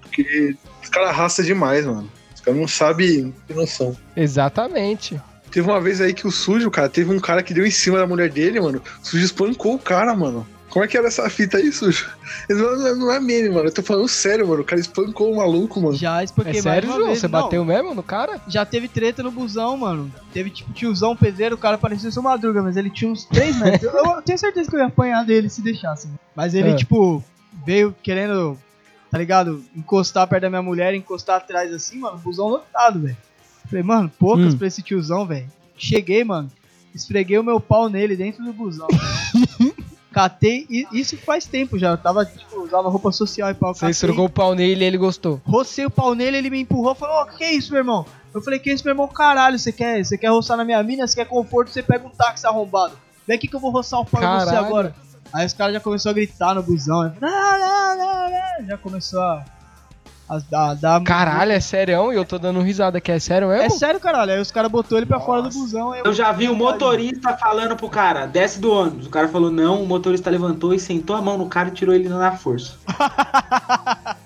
Porque 0.00 0.56
os 0.82 0.88
caras 0.88 1.10
arrastam 1.10 1.44
demais, 1.44 1.84
mano. 1.84 2.10
Os 2.46 2.54
caras 2.54 2.60
não 2.60 2.68
sabem, 2.68 3.22
não 3.24 3.32
tem 3.48 3.56
noção. 3.56 3.96
Exatamente. 4.16 5.20
Teve 5.50 5.68
uma 5.68 5.80
vez 5.80 6.00
aí 6.00 6.12
que 6.12 6.26
o 6.26 6.30
sujo, 6.30 6.70
cara, 6.70 6.88
teve 6.88 7.12
um 7.14 7.18
cara 7.20 7.42
que 7.42 7.54
deu 7.54 7.66
em 7.66 7.70
cima 7.70 7.98
da 7.98 8.06
mulher 8.06 8.30
dele, 8.30 8.60
mano. 8.60 8.80
O 9.02 9.06
sujo 9.06 9.24
espancou 9.24 9.74
o 9.74 9.78
cara, 9.78 10.14
mano. 10.14 10.46
Como 10.68 10.84
é 10.84 10.88
que 10.88 10.96
era 10.98 11.06
essa 11.08 11.28
fita 11.30 11.56
aí, 11.56 11.72
sujo? 11.72 12.06
Não, 12.50 12.76
não- 12.76 12.96
não 12.96 13.12
é 13.12 13.18
meme, 13.18 13.48
mano. 13.48 13.68
Eu 13.68 13.72
tô 13.72 13.82
falando 13.82 14.06
sério, 14.08 14.46
mano. 14.46 14.60
O 14.60 14.64
cara 14.64 14.78
espancou 14.80 15.32
o 15.32 15.36
maluco, 15.36 15.80
mano. 15.80 15.94
Já 15.96 16.22
espanquei 16.22 16.58
É 16.58 16.62
sério, 16.62 16.88
João? 16.92 17.06
vez. 17.06 17.20
Você 17.20 17.28
Não, 17.28 17.40
bateu 17.42 17.64
mesmo 17.64 17.94
no 17.94 18.02
cara? 18.02 18.38
Já 18.46 18.64
teve 18.66 18.86
treta 18.86 19.22
no 19.22 19.30
busão, 19.30 19.76
mano. 19.78 20.12
Teve 20.34 20.50
tipo 20.50 20.72
tiozão 20.74 21.16
pedreiro, 21.16 21.54
o 21.54 21.58
cara 21.58 21.78
parecia 21.78 22.10
ser 22.10 22.20
madruga, 22.20 22.62
mas 22.62 22.76
ele 22.76 22.90
tinha 22.90 23.10
uns 23.10 23.24
3 23.24 23.58
metros. 23.58 23.82
eu, 23.94 24.04
eu 24.04 24.22
tenho 24.22 24.36
certeza 24.38 24.68
que 24.68 24.76
eu 24.76 24.80
ia 24.80 24.86
apanhar 24.86 25.24
dele 25.24 25.48
se 25.48 25.62
deixasse. 25.62 26.06
mano. 26.08 26.18
Mas 26.34 26.52
ele, 26.54 26.70
É. 26.70 26.74
tipo, 26.76 27.24
veio 27.64 27.94
querendo, 28.02 28.58
tá 29.10 29.18
ligado? 29.18 29.62
Encostar 29.74 30.26
perto 30.26 30.42
da 30.42 30.50
minha 30.50 30.62
mulher, 30.62 30.94
encostar 30.94 31.36
atrás 31.38 31.72
assim, 31.72 31.98
mano. 31.98 32.18
Busão 32.18 32.48
lotado, 32.48 33.00
velho. 33.00 33.16
Falei, 33.68 33.82
mano, 33.82 34.10
poucas 34.18 34.54
Hum. 34.54 34.58
pra 34.58 34.66
esse 34.66 34.82
tiozão, 34.82 35.26
velho. 35.26 35.48
Cheguei, 35.76 36.22
mano. 36.24 36.50
Esfreguei 36.94 37.38
o 37.38 37.44
meu 37.44 37.60
pau 37.60 37.88
nele 37.88 38.16
dentro 38.16 38.42
do 38.44 38.52
busão. 38.52 38.86
Catei, 40.12 40.66
e 40.70 40.86
isso 40.92 41.14
faz 41.18 41.44
tempo 41.44 41.78
já. 41.78 41.90
Eu 41.90 41.98
tava, 41.98 42.24
tipo, 42.24 42.62
usava 42.62 42.88
roupa 42.88 43.12
social 43.12 43.50
e 43.50 43.54
pau. 43.54 43.74
Você 43.74 43.80
catei, 43.80 43.90
estrugou 43.90 44.24
o 44.24 44.30
pau 44.30 44.54
nele 44.54 44.82
e 44.82 44.86
ele 44.86 44.96
gostou. 44.96 45.42
Rocei 45.44 45.84
o 45.84 45.90
pau 45.90 46.14
nele, 46.14 46.38
ele 46.38 46.48
me 46.48 46.60
empurrou 46.60 46.94
falou: 46.94 47.16
Ó, 47.16 47.24
que 47.26 47.44
isso, 47.44 47.70
meu 47.70 47.80
irmão? 47.80 48.06
Eu 48.32 48.40
falei: 48.40 48.58
Que 48.58 48.72
isso, 48.72 48.82
meu 48.82 48.92
irmão? 48.92 49.08
Caralho, 49.08 49.58
você 49.58 49.70
quer, 49.72 50.02
você 50.02 50.16
quer 50.16 50.28
roçar 50.28 50.56
na 50.56 50.64
minha 50.64 50.82
mina? 50.82 51.06
Você 51.06 51.16
quer 51.16 51.26
conforto? 51.26 51.70
Você 51.70 51.82
pega 51.82 52.06
um 52.06 52.10
táxi 52.10 52.46
arrombado. 52.46 52.94
Vem 53.26 53.36
aqui 53.36 53.46
que 53.46 53.54
eu 53.54 53.60
vou 53.60 53.70
roçar 53.70 54.00
o 54.00 54.06
pau 54.06 54.22
em 54.22 54.40
você 54.40 54.56
agora. 54.56 54.94
Aí 55.32 55.44
os 55.46 55.52
caras 55.52 55.74
já 55.74 55.80
começaram 55.80 56.12
a 56.12 56.14
gritar 56.14 56.54
no 56.54 56.62
busão. 56.62 57.02
aí, 57.02 57.10
Não, 57.20 57.28
não, 57.30 57.98
não, 57.98 58.30
não. 58.30 58.66
Já 58.68 58.78
começou 58.78 59.20
a. 59.20 59.44
a 60.28 60.38
dar, 60.50 60.74
dar- 60.74 61.02
Caralho, 61.02 61.52
é 61.52 61.60
sério? 61.60 62.12
E 62.12 62.16
eu 62.16 62.24
tô 62.24 62.38
dando 62.38 62.60
risada 62.62 62.98
aqui, 62.98 63.12
é 63.12 63.18
sério 63.18 63.50
É 63.52 63.58
mesmo? 63.64 63.78
sério, 63.78 64.00
caralho. 64.00 64.32
Aí 64.32 64.40
os 64.40 64.50
caras 64.50 64.70
botou 64.70 64.96
ele 64.98 65.06
pra 65.06 65.20
fora 65.20 65.42
do 65.42 65.50
busão. 65.50 65.92
aí 65.92 66.02
Eu 66.04 66.12
já 66.12 66.32
vi 66.32 66.48
o 66.48 66.54
motorista 66.56 67.36
falando 67.36 67.76
pro 67.76 67.88
cara, 67.88 68.26
desce 68.26 68.58
do 68.60 68.72
ônibus. 68.72 69.06
O 69.06 69.10
cara 69.10 69.28
falou 69.28 69.50
não, 69.50 69.82
o 69.82 69.86
motorista 69.86 70.30
levantou 70.30 70.72
e 70.74 70.80
sentou 70.80 71.14
a 71.14 71.22
mão 71.22 71.36
no 71.38 71.48
cara 71.48 71.68
e 71.68 71.72
tirou 71.72 71.94
ele 71.94 72.08
na 72.08 72.32
força. 72.32 72.74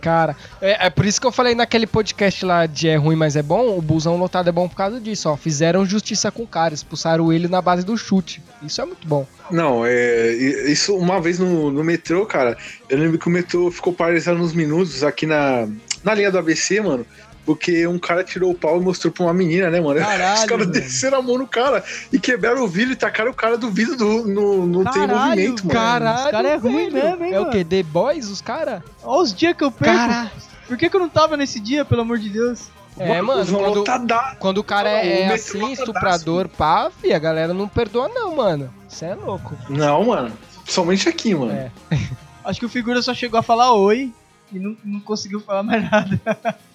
Cara, 0.00 0.36
é, 0.60 0.86
é 0.86 0.90
por 0.90 1.04
isso 1.04 1.20
que 1.20 1.26
eu 1.26 1.32
falei 1.32 1.54
naquele 1.54 1.86
podcast 1.86 2.44
lá 2.44 2.66
de 2.66 2.88
é 2.88 2.96
ruim, 2.96 3.16
mas 3.16 3.36
é 3.36 3.42
bom. 3.42 3.76
O 3.76 3.82
busão 3.82 4.16
lotado 4.16 4.48
é 4.48 4.52
bom 4.52 4.68
por 4.68 4.76
causa 4.76 5.00
disso, 5.00 5.28
ó. 5.28 5.36
Fizeram 5.36 5.84
justiça 5.84 6.30
com 6.30 6.42
o 6.42 6.46
cara, 6.46 6.74
expulsaram 6.74 7.32
ele 7.32 7.48
na 7.48 7.60
base 7.60 7.84
do 7.84 7.96
chute. 7.96 8.42
Isso 8.62 8.80
é 8.80 8.84
muito 8.84 9.06
bom. 9.06 9.26
Não, 9.50 9.84
é. 9.84 10.32
Isso 10.32 10.96
uma 10.96 11.20
vez 11.20 11.38
no, 11.38 11.70
no 11.70 11.82
metrô, 11.82 12.24
cara. 12.26 12.56
Eu 12.88 12.98
lembro 12.98 13.18
que 13.18 13.26
o 13.26 13.30
metrô 13.30 13.70
ficou 13.70 13.92
paralisado 13.92 14.40
uns 14.40 14.52
minutos 14.52 15.02
aqui 15.02 15.26
na, 15.26 15.68
na 16.04 16.14
linha 16.14 16.30
do 16.30 16.38
ABC, 16.38 16.80
mano. 16.80 17.04
Porque 17.48 17.86
um 17.86 17.98
cara 17.98 18.22
tirou 18.22 18.50
o 18.50 18.54
pau 18.54 18.76
e 18.76 18.84
mostrou 18.84 19.10
pra 19.10 19.24
uma 19.24 19.32
menina, 19.32 19.70
né, 19.70 19.80
mano? 19.80 20.00
Caralho, 20.04 20.40
Os 20.40 20.44
caras 20.44 20.66
desceram 20.66 21.16
a 21.20 21.22
mão 21.22 21.38
no 21.38 21.46
cara 21.46 21.82
e 22.12 22.18
quebraram 22.18 22.62
o 22.62 22.68
vidro 22.68 22.92
e 22.92 22.96
tacaram 22.96 23.30
o 23.30 23.34
cara 23.34 23.56
do 23.56 23.70
vidro 23.70 23.96
do, 23.96 24.28
no, 24.28 24.66
no 24.66 24.84
tem 24.84 25.06
Caralho, 25.06 25.30
movimento, 25.30 25.66
mano. 25.66 25.80
Caralho, 25.80 26.20
esse 26.20 26.30
cara 26.30 26.48
é 26.48 26.56
ruim 26.56 26.90
mesmo, 26.90 27.24
hein, 27.24 27.32
É 27.32 27.38
o 27.38 27.44
mano? 27.44 27.52
quê? 27.52 27.64
The 27.64 27.82
Boys, 27.84 28.28
os 28.28 28.42
caras? 28.42 28.82
Olha 29.02 29.22
os 29.22 29.32
dias 29.32 29.56
que 29.56 29.64
eu 29.64 29.70
perco. 29.70 29.96
Cara, 29.96 30.30
Por 30.66 30.76
que, 30.76 30.90
que 30.90 30.94
eu 30.94 31.00
não 31.00 31.08
tava 31.08 31.38
nesse 31.38 31.58
dia, 31.58 31.86
pelo 31.86 32.02
amor 32.02 32.18
de 32.18 32.28
Deus? 32.28 32.66
é, 32.98 33.22
mano, 33.22 33.46
quando, 33.50 33.78
lotadaço. 33.78 34.36
quando 34.36 34.58
o 34.58 34.64
cara 34.64 34.90
é, 34.90 35.28
O 35.28 35.30
é 35.30 35.32
assim, 35.32 35.72
estuprador, 35.72 36.50
pá, 36.50 36.90
fi, 37.00 37.14
a 37.14 37.18
galera 37.18 37.54
não 37.54 37.66
perdoa 37.66 38.10
não, 38.10 38.36
mano. 38.36 38.68
Você 38.86 39.06
é 39.06 39.14
louco. 39.14 39.56
Não, 39.70 40.04
mano. 40.04 40.32
Somente 40.66 41.08
aqui, 41.08 41.34
mano. 41.34 41.52
É. 41.52 41.70
Acho 42.44 42.60
que 42.60 42.66
o 42.66 42.68
figura 42.68 43.00
só 43.00 43.14
chegou 43.14 43.40
a 43.40 43.42
falar 43.42 43.72
oi 43.72 44.12
e 44.52 44.58
não, 44.58 44.76
não 44.84 45.00
conseguiu 45.00 45.40
falar 45.40 45.62
mais 45.62 45.90
nada. 45.90 46.20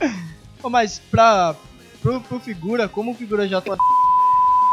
Mas 0.70 0.98
pra, 1.10 1.54
pro, 2.02 2.20
pro 2.20 2.40
figura, 2.40 2.88
como 2.88 3.12
o 3.12 3.14
figura 3.14 3.46
já 3.48 3.60
tá. 3.60 3.76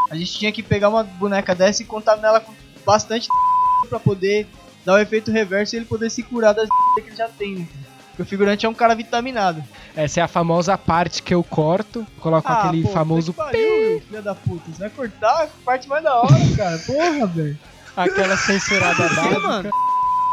A 0.09 0.15
gente 0.15 0.33
tinha 0.33 0.51
que 0.51 0.61
pegar 0.63 0.89
uma 0.89 1.03
boneca 1.03 1.53
dessa 1.55 1.81
e 1.81 1.85
contaminar 1.85 2.29
ela 2.31 2.39
com 2.39 2.53
bastante 2.85 3.27
pra 3.89 3.99
poder 3.99 4.47
dar 4.85 4.93
o 4.93 4.97
efeito 4.99 5.31
reverso 5.31 5.75
e 5.75 5.77
ele 5.79 5.85
poder 5.85 6.09
se 6.09 6.21
curar 6.23 6.53
das 6.53 6.67
que 6.95 7.01
ele 7.01 7.15
já 7.15 7.27
tem, 7.27 7.55
né? 7.55 7.67
Porque 8.09 8.21
o 8.21 8.25
figurante 8.25 8.65
é 8.65 8.69
um 8.69 8.73
cara 8.73 8.95
vitaminado. 8.95 9.61
Essa 9.95 10.21
é 10.21 10.23
a 10.23 10.27
famosa 10.27 10.77
parte 10.77 11.21
que 11.21 11.33
eu 11.33 11.43
corto, 11.43 12.05
coloco 12.21 12.49
aquele 12.49 12.83
pô, 12.83 12.89
famoso 12.89 13.33
que 13.33 13.37
pariu, 13.37 14.01
filha 14.07 14.21
da 14.21 14.33
puta. 14.33 14.71
Você 14.71 14.79
vai 14.79 14.89
cortar 14.89 15.43
a 15.43 15.47
parte 15.65 15.89
mais 15.89 16.01
da 16.01 16.15
hora, 16.21 16.33
cara. 16.55 16.77
Porra, 16.79 17.27
velho. 17.27 17.59
aquela 17.97 18.37
censurada 18.37 19.09
básica. 19.09 19.39
mano? 19.41 19.69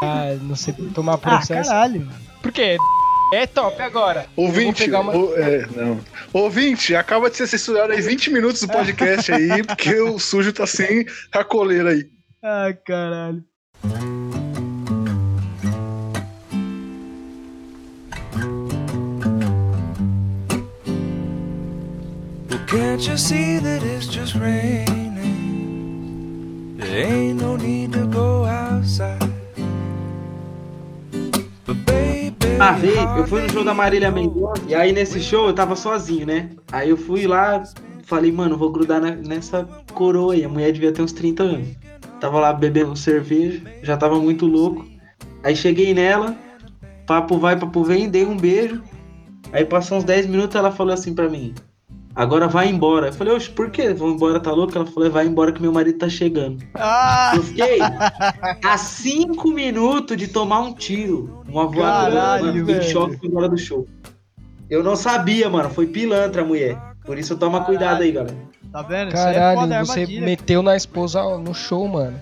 Ah, 0.00 0.37
não 0.42 0.55
sei 0.55 0.74
tomar 0.94 1.14
Ah, 1.14 1.18
processo. 1.18 1.70
caralho. 1.70 2.09
Por 2.40 2.52
quê? 2.52 2.76
É 3.33 3.47
top 3.47 3.81
agora. 3.81 4.27
Ouvinte, 4.37 4.90
uma- 4.90 5.16
o- 5.16 5.35
é, 5.37 5.66
não. 5.75 6.01
Ouvinte, 6.33 6.95
acaba 6.95 7.31
de 7.31 7.37
ser 7.37 7.47
censurado 7.47 7.92
aí 7.92 8.01
20 8.01 8.31
minutos 8.31 8.61
do 8.61 8.68
podcast 8.68 9.33
aí, 9.33 9.62
porque 9.66 9.99
o 10.01 10.18
sujo 10.18 10.53
tá 10.53 10.66
sem 10.66 11.07
a 11.33 11.42
coleira 11.42 11.90
aí. 11.90 12.05
Ai, 12.42 12.75
caralho. 12.75 13.42
Can't 22.66 23.07
you 23.07 23.16
see 23.18 23.59
that 23.59 23.83
it's 23.83 24.07
just 24.07 24.35
raining? 24.35 24.87
There 26.79 27.07
ain't 27.07 27.40
no 27.40 27.57
need 27.57 27.92
to 27.92 28.07
go 28.07 28.45
outside. 28.47 29.32
Uma 32.57 32.72
vez, 32.72 32.96
eu 33.16 33.26
fui 33.26 33.42
no 33.42 33.50
show 33.50 33.64
da 33.64 33.74
Marília 33.74 34.11
Mendonça, 34.11 34.62
e 34.68 34.74
aí 34.74 34.92
nesse 34.92 35.20
show 35.20 35.46
eu 35.48 35.55
tava 35.55 35.74
sozinho, 35.74 36.26
né? 36.26 36.50
Aí 36.70 36.90
eu 36.90 36.96
fui 36.96 37.26
lá, 37.26 37.62
falei, 38.05 38.31
mano, 38.31 38.57
vou 38.57 38.70
grudar 38.70 39.00
na- 39.00 39.14
nessa 39.16 39.64
coroa 39.94 40.35
aí. 40.35 40.44
A 40.44 40.48
mulher 40.48 40.72
devia 40.72 40.92
ter 40.92 41.02
uns 41.02 41.12
30 41.12 41.42
anos. 41.42 41.68
Tava 42.20 42.38
lá 42.38 42.52
bebendo 42.52 42.94
cerveja, 42.96 43.62
já 43.83 43.96
tava 43.96 44.18
muito 44.20 44.46
louco. 44.46 44.87
Aí 45.42 45.57
cheguei 45.57 45.92
nela, 45.92 46.37
papo 47.07 47.37
vai, 47.38 47.59
papo 47.59 47.83
vem, 47.83 48.09
dei 48.09 48.24
um 48.24 48.37
beijo. 48.37 48.83
Aí 49.52 49.64
passou 49.64 49.98
uns 49.98 50.05
10 50.05 50.26
minutos, 50.26 50.55
ela 50.55 50.70
falou 50.70 50.94
assim 50.94 51.14
pra 51.14 51.28
mim, 51.28 51.52
agora 52.14 52.48
vai 52.48 52.68
embora. 52.68 53.09
Eu 53.09 53.12
falei, 53.12 53.35
oxe, 53.35 53.51
por 53.51 53.70
quê? 53.70 53.92
Vou 53.94 54.11
embora, 54.11 54.38
tá 54.40 54.53
louco? 54.53 54.77
Ela 54.77 54.87
falou, 54.87 55.11
vai 55.11 55.27
embora 55.27 55.53
que 55.53 55.61
meu 55.62 55.72
marido 55.72 55.98
tá 55.98 56.09
chegando. 56.09 56.62
Ah, 56.75 57.33
Eu 57.35 57.42
fiquei 57.42 57.79
a 58.64 58.77
5 58.79 59.48
minutos 59.51 60.16
de 60.16 60.29
tomar 60.29 60.61
um 60.61 60.75
tiro. 60.75 61.42
Uma 61.48 61.66
voadora, 61.66 62.11
Caralho, 62.12 62.46
mano, 62.66 62.70
em 62.70 62.83
choque 62.83 63.16
fui 63.18 63.29
embora 63.29 63.48
do 63.48 63.59
show. 63.59 63.87
Eu 64.70 64.83
não 64.83 64.96
sabia, 64.96 65.48
mano. 65.51 65.68
Foi 65.70 65.87
pilantra 65.87 66.42
a 66.42 66.44
mulher. 66.44 66.79
Por 67.05 67.18
isso 67.18 67.37
toma 67.37 67.59
Caralho. 67.61 67.66
cuidado 67.79 68.03
aí, 68.03 68.12
galera. 68.12 68.37
tá 68.72 68.83
vendo? 68.83 69.09
É 69.09 69.12
Caralho, 69.12 69.61
foda, 69.61 69.75
é 69.75 69.85
você 69.85 69.92
armadilha. 70.01 70.25
meteu 70.25 70.62
na 70.62 70.77
esposa 70.77 71.22
no 71.38 71.53
show, 71.55 71.87
mano. 71.88 72.18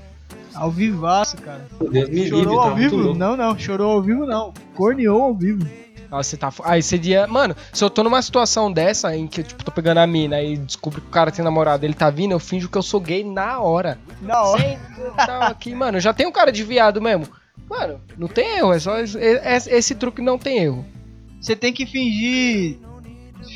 Ao 0.54 0.70
vivaço, 0.70 1.36
cara. 1.36 1.64
Meu 1.80 1.90
Deus 1.90 2.08
me 2.08 2.14
livre, 2.16 2.30
Chorou 2.30 2.56
tá 2.56 2.62
ao 2.70 2.76
muito 2.76 2.96
vivo? 2.96 3.14
Não, 3.14 3.36
não. 3.36 3.56
Chorou 3.58 3.92
ao 3.92 4.02
vivo, 4.02 4.26
não. 4.26 4.52
Corneou 4.74 5.22
ao 5.22 5.34
vivo. 5.34 5.64
Ah, 6.10 6.22
você 6.22 6.36
tá. 6.36 6.52
Aí 6.64 6.82
você 6.82 6.98
dia. 6.98 7.26
Mano, 7.26 7.54
se 7.72 7.84
eu 7.84 7.88
tô 7.90 8.02
numa 8.02 8.20
situação 8.20 8.72
dessa 8.72 9.14
em 9.16 9.26
que 9.26 9.40
eu, 9.40 9.44
tipo, 9.44 9.64
tô 9.64 9.70
pegando 9.70 9.98
a 9.98 10.06
mina 10.06 10.42
e 10.42 10.56
descubro 10.56 11.00
que 11.00 11.06
o 11.06 11.10
cara 11.10 11.30
tem 11.30 11.44
namorado, 11.44 11.84
ele 11.86 11.94
tá 11.94 12.10
vindo, 12.10 12.32
eu 12.32 12.40
finjo 12.40 12.68
que 12.68 12.76
eu 12.76 12.82
sou 12.82 13.00
gay 13.00 13.22
na 13.22 13.60
hora. 13.60 13.96
Na 14.20 14.42
hora. 14.42 14.60
Sem 14.62 14.78
tal 15.26 15.42
aqui, 15.42 15.74
mano, 15.74 15.98
eu 15.98 16.00
já 16.00 16.12
tem 16.12 16.26
um 16.26 16.32
cara 16.32 16.50
de 16.50 16.64
viado 16.64 17.00
mesmo. 17.00 17.28
Mano, 17.68 18.00
não 18.18 18.26
tem 18.26 18.58
erro, 18.58 18.72
é 18.72 18.78
só. 18.80 18.98
Esse, 18.98 19.16
esse- 19.18 19.70
esse 19.70 19.94
truque 19.94 20.20
não 20.20 20.36
tem 20.36 20.58
erro. 20.58 20.84
Você 21.40 21.54
tem 21.54 21.72
que 21.72 21.86
fingir. 21.86 22.78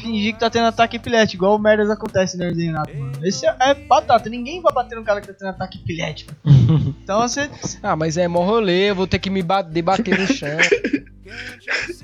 Fingir 0.01 0.33
que 0.33 0.41
tá 0.41 0.49
tendo 0.49 0.67
ataque 0.67 0.97
epilético, 0.97 1.45
igual 1.45 1.57
o 1.57 1.59
merdas 1.59 1.91
acontece 1.91 2.39
no 2.39 2.45
desenho 2.49 2.73
Nato, 2.73 2.97
mano. 2.97 3.13
Esse 3.23 3.47
é, 3.47 3.55
é 3.61 3.75
batata, 3.75 4.31
ninguém 4.31 4.63
vai 4.63 4.73
bater 4.73 4.97
no 4.97 5.05
cara 5.05 5.21
que 5.21 5.27
tá 5.27 5.35
tendo 5.35 5.49
ataque 5.49 5.79
epilético. 5.79 6.33
Então 7.03 7.21
você. 7.21 7.51
Ah, 7.83 7.95
mas 7.95 8.17
é 8.17 8.27
mó 8.27 8.43
rolê, 8.45 8.91
eu 8.91 8.95
vou 8.95 9.07
ter 9.07 9.19
que 9.19 9.29
me 9.29 9.43
ba- 9.43 9.61
debater 9.61 10.19
no 10.19 10.27
chão. 10.27 10.49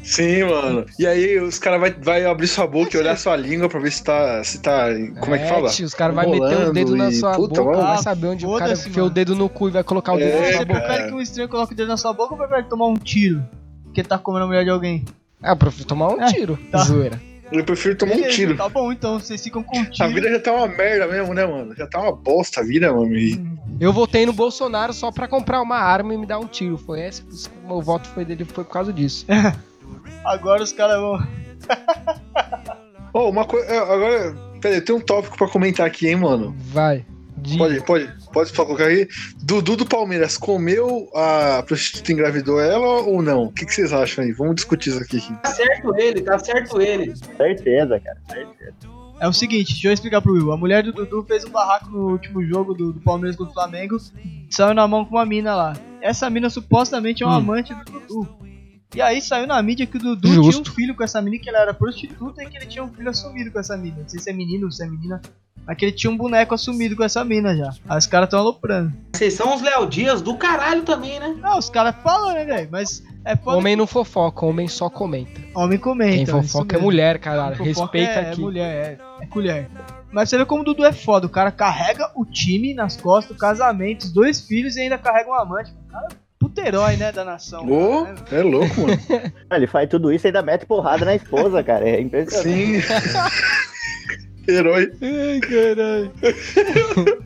Sim, 0.03 0.45
mano. 0.45 0.87
E 0.99 1.07
aí 1.07 1.39
os 1.39 1.59
caras 1.59 1.81
vai, 1.81 1.91
vai 1.93 2.25
abrir 2.25 2.47
sua 2.49 2.67
boca 2.67 2.97
e 2.97 3.01
olhar 3.01 3.17
sua 3.17 3.37
língua 3.37 3.69
pra 3.69 3.79
ver 3.81 3.93
se 3.93 4.03
tá. 4.03 4.43
Se 4.45 4.61
tá 4.61 4.87
como 5.21 5.35
é 5.35 5.39
que 5.39 5.49
fala? 5.49 5.69
tio, 5.69 5.87
os 5.87 5.95
caras 5.95 6.15
vão 6.15 6.31
meter 6.31 6.69
o 6.69 6.73
dedo 6.73 6.97
na 6.97 7.11
e- 7.11 7.15
sua 7.15 7.33
puta, 7.35 7.63
boca, 7.63 7.77
mano. 7.77 7.89
vai 7.89 7.99
saber 8.03 8.27
onde 8.29 8.47
o 8.47 8.57
cara 8.57 8.73
enfiou 8.73 9.07
o 9.07 9.11
dedo 9.11 9.35
no 9.35 9.49
cu 9.49 9.69
e 9.69 9.71
vai 9.73 9.85
colocar 9.85 10.13
o 10.15 10.19
dedo 10.19 10.31
É, 10.31 10.41
na 10.41 10.43
sua 10.47 10.53
Você 10.59 10.65
boca. 10.65 10.81
prefere 10.81 11.09
que 11.09 11.15
um 11.15 11.21
estranho 11.21 11.49
coloque 11.49 11.73
o 11.73 11.77
dedo 11.77 11.89
na 11.89 11.97
sua 11.97 12.13
boca 12.13 12.35
ou 12.35 12.39
prefere 12.39 12.63
tomar 12.65 12.87
um 12.87 12.95
tiro? 12.97 13.43
Porque 13.85 14.03
tá 14.03 14.19
comendo 14.19 14.45
a 14.45 14.49
mulher 14.49 14.65
de 14.65 14.71
alguém. 14.71 15.05
Ah, 15.43 15.51
eu 15.53 15.57
prefiro 15.57 15.87
tomar 15.87 16.09
um 16.15 16.21
É, 16.23 16.33
tiro, 16.33 16.59
tá. 16.71 16.79
zoeira. 16.79 17.21
Eu 17.53 17.65
prefiro 17.65 17.97
tomar 17.97 18.13
um 18.13 18.17
Beleza, 18.17 18.35
tiro. 18.35 18.57
Tá 18.57 18.69
bom, 18.69 18.93
então. 18.93 19.19
Vocês 19.19 19.43
ficam 19.43 19.63
com 19.63 19.77
um 19.77 19.83
A 19.83 19.87
tiro. 19.87 20.15
vida 20.15 20.31
já 20.31 20.41
tá 20.41 20.53
uma 20.53 20.69
merda 20.69 21.07
mesmo, 21.09 21.35
né, 21.35 21.45
mano? 21.45 21.75
Já 21.75 21.87
tá 21.87 22.01
uma 22.01 22.13
bosta 22.13 22.61
a 22.61 22.65
vida, 22.65 22.93
mano. 22.93 23.17
E 23.17 23.41
Eu 23.81 23.93
votei 23.93 24.25
no 24.25 24.33
Bolsonaro 24.33 24.93
só 24.93 25.11
pra 25.11 25.27
comprar 25.27 25.61
uma 25.61 25.77
arma 25.77 26.15
e 26.15 26.19
me 26.19 26.27
dar 26.27 26.39
um 26.39 26.47
tiro. 26.47 26.79
Foi 26.79 27.01
esse, 27.01 27.23
o 27.65 27.67
meu 27.67 27.81
voto 27.83 28.09
foi 28.11 28.25
dele 28.25 28.45
foi 28.45 28.65
por 28.65 28.73
causa 28.73 28.93
disso. 28.93 29.27
Agora 30.25 30.63
os 30.63 30.73
caras 30.73 30.97
vão. 31.01 31.19
Oh, 33.13 33.31
uma 33.31 33.45
coisa. 33.45 33.83
Agora. 33.83 34.51
Pera 34.61 34.75
aí, 34.75 34.81
tem 34.81 34.95
um 34.95 35.01
tópico 35.01 35.37
pra 35.39 35.49
comentar 35.49 35.87
aqui, 35.87 36.09
hein, 36.09 36.17
mano. 36.17 36.55
Vai. 36.59 37.05
De... 37.39 37.57
Pode, 37.57 37.81
pode, 37.85 38.13
pode 38.33 38.53
colocar 38.53 38.85
aí. 38.87 39.09
Dudu 39.43 39.77
do 39.77 39.87
Palmeiras 39.87 40.37
comeu 40.37 41.09
a 41.15 41.63
prostituta 41.67 42.13
engravidou 42.13 42.61
ela 42.61 43.03
ou 43.03 43.23
não? 43.23 43.45
O 43.45 43.53
que, 43.53 43.67
que 43.67 43.75
vocês 43.75 43.93
acham 43.93 44.25
aí? 44.25 44.33
Vamos 44.33 44.57
discutir 44.57 44.91
isso 44.91 45.03
aqui. 45.03 45.21
Tá 45.43 45.51
certo 45.51 45.95
ele, 45.97 46.21
tá 46.23 46.39
certo 46.39 46.81
ele. 46.81 47.15
Certeza, 47.37 48.01
cara. 48.01 48.19
Certeza. 48.29 48.75
É 49.21 49.29
o 49.29 49.33
seguinte, 49.35 49.73
deixa 49.75 49.89
eu 49.89 49.93
explicar 49.93 50.23
pro 50.23 50.33
Will. 50.33 50.51
A 50.51 50.57
mulher 50.57 50.83
do 50.83 50.93
Dudu 50.95 51.23
fez 51.29 51.45
um 51.45 51.51
barraco 51.51 51.91
no 51.91 52.11
último 52.13 52.43
jogo 52.43 52.73
do, 52.73 52.91
do 52.93 53.01
Palmeiras 53.01 53.37
contra 53.37 53.51
o 53.51 53.55
Flamengo. 53.55 53.97
Saiu 54.49 54.73
na 54.73 54.89
mão 54.89 55.05
com 55.05 55.17
uma 55.17 55.27
mina 55.27 55.55
lá. 55.55 55.75
Essa 56.01 56.31
mina 56.31 56.49
supostamente 56.49 57.23
é 57.23 57.27
um 57.27 57.31
Hum. 57.31 57.35
amante 57.35 57.75
do 57.75 57.85
Dudu. 57.85 58.29
E 58.95 59.01
aí 59.01 59.21
saiu 59.21 59.47
na 59.47 59.63
mídia 59.63 59.87
que 59.87 59.99
o 59.99 60.01
Dudu 60.01 60.27
Justo. 60.27 60.63
tinha 60.63 60.73
um 60.73 60.75
filho 60.75 60.97
com 60.97 61.05
essa 61.05 61.21
mina, 61.23 61.39
que 61.39 61.49
ela 61.49 61.61
era 61.61 61.75
prostituta 61.75 62.43
e 62.43 62.47
que 62.49 62.57
ele 62.57 62.67
tinha 62.67 62.83
um 62.83 62.89
filho 62.93 63.09
assumido 63.11 63.53
com 63.53 63.61
essa 63.61 63.77
mina. 63.77 63.99
Não 64.01 64.09
sei 64.09 64.19
se 64.19 64.31
é 64.31 64.33
menino 64.33 64.65
ou 64.65 64.73
se 64.73 64.83
é 64.83 64.89
menina. 64.89 65.21
Mas 65.67 65.77
que 65.77 65.85
ele 65.85 65.93
tinha 65.93 66.11
um 66.11 66.17
boneco 66.17 66.55
assumido 66.55 66.97
com 66.97 67.05
essa 67.05 67.25
mina 67.25 67.57
já. 67.57 67.71
Aí 67.89 67.99
os 67.99 68.07
caras 68.07 68.29
tão 68.29 68.41
aloprando. 68.41 68.93
Vocês 69.15 69.35
são 69.35 69.55
os 69.55 69.63
Léo 69.63 69.87
Dias 69.87 70.21
do 70.21 70.37
caralho 70.37 70.83
também, 70.83 71.21
né? 71.21 71.37
Não, 71.41 71.59
os 71.59 71.71
caras 71.71 71.95
falam, 72.03 72.35
né, 72.35 72.45
velho? 72.45 72.69
Mas 72.71 73.03
é 73.25 73.37
foda. 73.37 73.59
Homem 73.59 73.77
não 73.77 73.87
fofoca, 73.87 74.47
homem 74.47 74.67
só 74.67 74.89
comenta. 74.89 75.41
Homem 75.55 75.79
comenta. 75.79 76.13
Quem 76.13 76.23
isso 76.23 76.33
fofoca 76.33 76.77
é 76.77 76.81
mulher, 76.81 77.19
caralho. 77.19 77.63
Respeita 77.63 78.13
é, 78.13 78.31
aqui. 78.31 78.41
É 78.41 78.43
mulher, 78.43 78.99
é, 79.21 79.25
é 79.25 79.27
colher. 79.27 79.69
Mas 80.11 80.29
você 80.29 80.39
vê 80.39 80.45
como 80.45 80.63
o 80.63 80.65
Dudu 80.65 80.85
é 80.85 80.93
foda. 80.93 81.27
O 81.27 81.31
cara 81.31 81.53
carrega 81.53 82.11
o 82.17 82.25
time 82.25 82.75
nas 82.75 82.97
costas, 82.97 83.37
o 83.37 83.39
casamento, 83.39 84.03
os 84.03 84.13
dois 84.13 84.41
filhos 84.41 84.77
e 84.77 84.81
ainda 84.81 84.99
carrega 84.99 85.31
um 85.31 85.35
amante. 85.35 85.73
O 85.89 85.93
cara 85.93 86.09
é 86.11 86.15
puto 86.39 86.61
herói, 86.61 86.97
né, 86.97 87.13
da 87.13 87.25
nação. 87.25 87.65
Ô, 87.71 88.05
Né? 88.05 88.15
é 88.33 88.43
louco, 88.43 88.81
mano. 88.81 88.99
Ele 89.53 89.67
faz 89.67 89.89
tudo 89.89 90.13
isso 90.13 90.27
e 90.27 90.29
ainda 90.29 90.43
mete 90.43 90.67
porrada 90.67 91.05
na 91.05 91.15
esposa, 91.15 91.63
cara. 91.63 91.89
É 91.89 92.01
impressionante. 92.01 92.49
Sim. 92.49 92.81
Herói. 94.51 94.93
Ai, 95.01 95.41
caralho. 95.41 96.13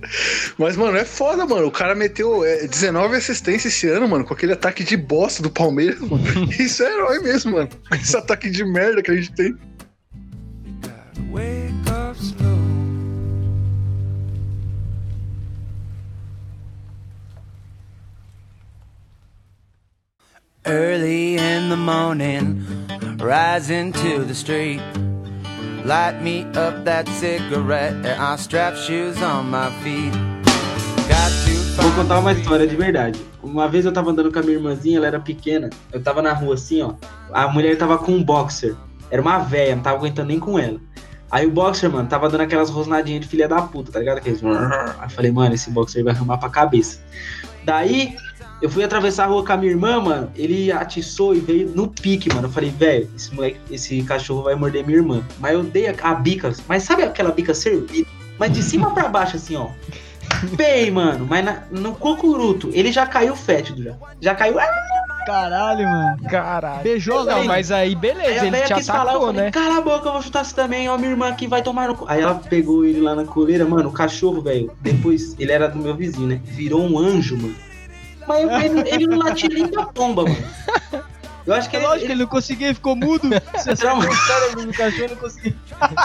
Mas, 0.58 0.76
mano, 0.76 0.96
é 0.96 1.04
foda, 1.04 1.46
mano. 1.46 1.66
O 1.66 1.70
cara 1.70 1.94
meteu 1.94 2.44
é, 2.44 2.66
19 2.66 3.16
assistências 3.16 3.74
esse 3.74 3.88
ano, 3.88 4.08
mano, 4.08 4.24
com 4.24 4.34
aquele 4.34 4.52
ataque 4.52 4.84
de 4.84 4.96
bosta 4.96 5.42
do 5.42 5.50
Palmeiras, 5.50 6.00
mano. 6.00 6.22
Isso 6.58 6.82
é 6.82 6.92
herói 6.92 7.20
mesmo, 7.20 7.52
mano. 7.52 7.68
Esse 7.92 8.16
ataque 8.16 8.50
de 8.50 8.64
merda 8.64 9.02
que 9.02 9.10
a 9.10 9.16
gente 9.16 9.32
tem. 9.32 9.54
Early 20.66 21.36
in 21.36 21.68
the 21.68 21.76
morning, 21.76 22.64
rising 23.18 23.92
to 23.92 24.24
the 24.24 24.32
street. 24.32 24.80
Light 25.84 26.22
me 26.22 26.46
up 26.56 26.82
that 26.84 27.06
cigarette, 27.10 27.92
and 27.92 28.18
I 28.18 28.36
strap 28.36 28.74
shoes 28.74 29.20
on 29.22 29.50
my 29.50 29.70
feet. 29.82 30.12
Got 31.06 31.30
to 31.44 31.82
Vou 31.82 31.92
contar 31.92 32.20
uma 32.20 32.32
história 32.32 32.66
de 32.66 32.74
verdade. 32.74 33.20
Uma 33.42 33.68
vez 33.68 33.84
eu 33.84 33.92
tava 33.92 34.10
andando 34.10 34.32
com 34.32 34.38
a 34.38 34.42
minha 34.42 34.54
irmãzinha, 34.54 34.96
ela 34.96 35.06
era 35.08 35.20
pequena. 35.20 35.68
Eu 35.92 36.02
tava 36.02 36.22
na 36.22 36.32
rua 36.32 36.54
assim, 36.54 36.80
ó. 36.80 36.94
A 37.30 37.48
mulher 37.48 37.76
tava 37.76 37.98
com 37.98 38.12
um 38.12 38.24
boxer. 38.24 38.74
Era 39.10 39.20
uma 39.20 39.40
véia, 39.40 39.76
não 39.76 39.82
tava 39.82 39.98
aguentando 39.98 40.28
nem 40.28 40.40
com 40.40 40.58
ela. 40.58 40.80
Aí 41.30 41.46
o 41.46 41.50
boxer, 41.50 41.90
mano, 41.90 42.08
tava 42.08 42.30
dando 42.30 42.40
aquelas 42.40 42.70
rosnadinhas 42.70 43.20
de 43.20 43.28
filha 43.28 43.46
da 43.46 43.60
puta, 43.60 43.92
tá 43.92 43.98
ligado? 43.98 44.18
Aqueles... 44.18 44.40
Aí 44.42 44.50
eu 45.02 45.10
falei, 45.10 45.32
mano, 45.32 45.54
esse 45.54 45.70
boxer 45.70 46.02
vai 46.02 46.14
arrumar 46.14 46.38
pra 46.38 46.48
cabeça. 46.48 47.00
Daí, 47.62 48.16
eu 48.64 48.70
fui 48.70 48.82
atravessar 48.82 49.24
a 49.24 49.26
rua 49.26 49.44
com 49.44 49.52
a 49.52 49.56
minha 49.58 49.70
irmã, 49.72 50.00
mano. 50.00 50.30
Ele 50.34 50.72
atiçou 50.72 51.34
e 51.34 51.38
veio 51.40 51.68
no 51.74 51.86
pique, 51.86 52.32
mano. 52.34 52.46
Eu 52.48 52.50
falei, 52.50 52.70
velho, 52.70 53.08
esse 53.14 53.34
moleque, 53.34 53.58
esse 53.70 54.02
cachorro 54.04 54.42
vai 54.42 54.54
morder 54.54 54.86
minha 54.86 54.96
irmã. 54.98 55.22
Mas 55.38 55.52
eu 55.52 55.62
dei 55.62 55.88
a, 55.88 55.94
a 56.02 56.14
bica, 56.14 56.50
mas 56.66 56.82
sabe 56.82 57.02
aquela 57.02 57.30
bica 57.30 57.52
servida? 57.52 58.08
Mas 58.38 58.52
de 58.52 58.62
cima 58.62 58.90
pra 58.94 59.06
baixo, 59.08 59.36
assim, 59.36 59.54
ó. 59.54 59.68
Bem, 60.56 60.90
mano, 60.90 61.26
mas 61.28 61.44
na- 61.44 61.62
no 61.70 61.92
cocuruto, 61.94 62.70
ele 62.72 62.90
já 62.90 63.04
caiu 63.06 63.36
fétido 63.36 63.82
já. 63.82 63.94
Já 64.20 64.34
caiu. 64.34 64.58
Ah, 64.58 64.66
Caralho, 65.26 65.84
mano. 65.86 66.22
Caralho. 66.28 66.82
Beijou, 66.82 67.24
Não, 67.24 67.44
mas 67.44 67.70
aí 67.70 67.88
Aí 67.88 67.94
beleza, 67.94 68.42
a 68.42 68.46
ele 68.46 68.60
te 68.62 68.74
quis 68.74 68.86
falar, 68.86 69.02
atacou, 69.10 69.26
falei, 69.28 69.42
né? 69.42 69.50
cala 69.50 69.76
a 69.76 69.80
boca, 69.80 70.08
eu 70.08 70.12
vou 70.12 70.22
chutar 70.22 70.44
você 70.44 70.54
também, 70.54 70.88
ó, 70.88 70.96
minha 70.98 71.10
irmã 71.10 71.28
aqui 71.28 71.46
vai 71.46 71.62
tomar 71.62 71.88
no 71.88 71.94
cu. 71.94 72.04
Aí 72.08 72.20
ela 72.20 72.34
pegou 72.34 72.84
ele 72.84 73.00
lá 73.00 73.14
na 73.14 73.24
coleira, 73.24 73.64
mano, 73.64 73.88
o 73.88 73.92
cachorro, 73.92 74.40
velho, 74.42 74.70
depois, 74.80 75.34
ele 75.38 75.50
era 75.52 75.66
do 75.68 75.78
meu 75.78 75.94
vizinho, 75.94 76.28
né? 76.28 76.40
Virou 76.44 76.82
um 76.82 76.98
anjo, 76.98 77.36
mano. 77.38 77.54
Mas 78.26 78.42
eu- 78.42 78.60
ele, 78.60 78.88
ele 78.90 79.06
não 79.06 79.18
latia 79.18 79.48
nem 79.48 79.66
da 79.70 79.84
pomba, 79.86 80.22
mano. 80.24 80.36
Eu 81.46 81.52
acho 81.52 81.68
que 81.68 81.76
É 81.76 81.78
ele, 81.78 81.86
lógico 81.86 81.98
que 82.00 82.04
ele 82.06 82.12
ele 82.14 82.22
não 82.22 82.28
conseguia, 82.30 82.74
ficou 82.74 82.96
mudo. 82.96 83.28
Você 83.54 83.72
acertou 83.72 83.98
o 83.98 84.16
cérebro 84.16 84.64
no 84.66 84.72
cachorro, 84.72 85.08
não 85.10 85.16
conseguia. 85.16 85.54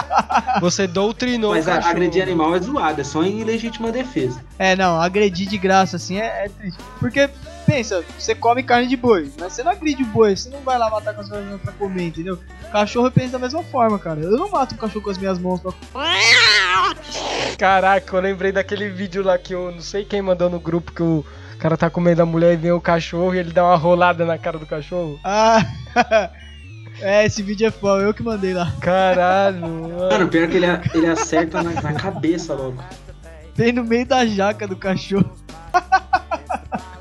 Você 0.60 0.86
doutrinou 0.86 1.52
Mas 1.54 1.66
o 1.66 1.70
a- 1.70 1.76
agredir 1.76 2.22
animal 2.22 2.54
é 2.54 2.60
zoado, 2.60 3.00
é 3.00 3.04
só 3.04 3.22
em 3.24 3.42
legítima 3.42 3.90
defesa. 3.90 4.38
É, 4.58 4.76
não, 4.76 5.00
agredir 5.00 5.48
de 5.48 5.56
graça 5.56 5.96
assim 5.96 6.18
é, 6.20 6.44
é 6.44 6.48
triste. 6.50 6.78
Porque, 6.98 7.30
pensa, 7.64 8.04
você 8.18 8.34
come 8.34 8.62
carne 8.62 8.86
de 8.86 8.98
boi, 8.98 9.32
mas 9.40 9.54
você 9.54 9.62
não 9.62 9.72
agride 9.72 10.02
o 10.02 10.06
boi, 10.06 10.36
você 10.36 10.50
não 10.50 10.60
vai 10.60 10.76
lá 10.78 10.90
matar 10.90 11.14
com 11.14 11.22
as 11.22 11.28
suas 11.28 11.42
mãos 11.42 11.60
pra 11.62 11.72
comer, 11.72 12.08
entendeu? 12.08 12.38
Cachorro 12.70 13.10
pensa 13.10 13.32
da 13.32 13.38
mesma 13.38 13.62
forma, 13.62 13.98
cara. 13.98 14.20
Eu 14.20 14.32
não 14.36 14.50
mato 14.50 14.74
um 14.74 14.78
cachorro 14.78 15.02
com 15.04 15.10
as 15.10 15.16
minhas 15.16 15.38
mãos 15.38 15.58
pra 15.60 15.72
Caraca, 17.58 18.16
eu 18.16 18.20
lembrei 18.20 18.52
daquele 18.52 18.88
vídeo 18.90 19.22
lá 19.22 19.38
que 19.38 19.54
eu 19.54 19.72
não 19.72 19.80
sei 19.80 20.04
quem 20.04 20.20
mandou 20.22 20.48
no 20.50 20.60
grupo 20.60 20.92
que 20.92 21.02
o 21.02 21.24
cara 21.60 21.76
tá 21.76 21.90
comendo 21.90 22.22
a 22.22 22.26
mulher 22.26 22.54
e 22.54 22.56
vem 22.56 22.72
o 22.72 22.80
cachorro 22.80 23.34
e 23.34 23.38
ele 23.38 23.52
dá 23.52 23.62
uma 23.62 23.76
rolada 23.76 24.24
na 24.24 24.38
cara 24.38 24.58
do 24.58 24.64
cachorro. 24.64 25.20
Ah, 25.22 25.62
é, 27.00 27.26
esse 27.26 27.42
vídeo 27.42 27.68
é 27.68 27.70
foda, 27.70 28.02
eu 28.02 28.14
que 28.14 28.22
mandei 28.22 28.54
lá. 28.54 28.72
Caralho, 28.80 29.60
mano. 29.60 29.98
Mano, 30.10 30.28
pior 30.28 30.48
que 30.48 30.56
ele, 30.56 30.66
ele 30.94 31.06
acerta 31.06 31.62
na, 31.62 31.70
na 31.82 31.92
cabeça 31.92 32.54
logo. 32.54 32.82
Bem 33.54 33.72
no 33.72 33.84
meio 33.84 34.06
da 34.06 34.24
jaca 34.24 34.66
do 34.66 34.74
cachorro. 34.74 35.30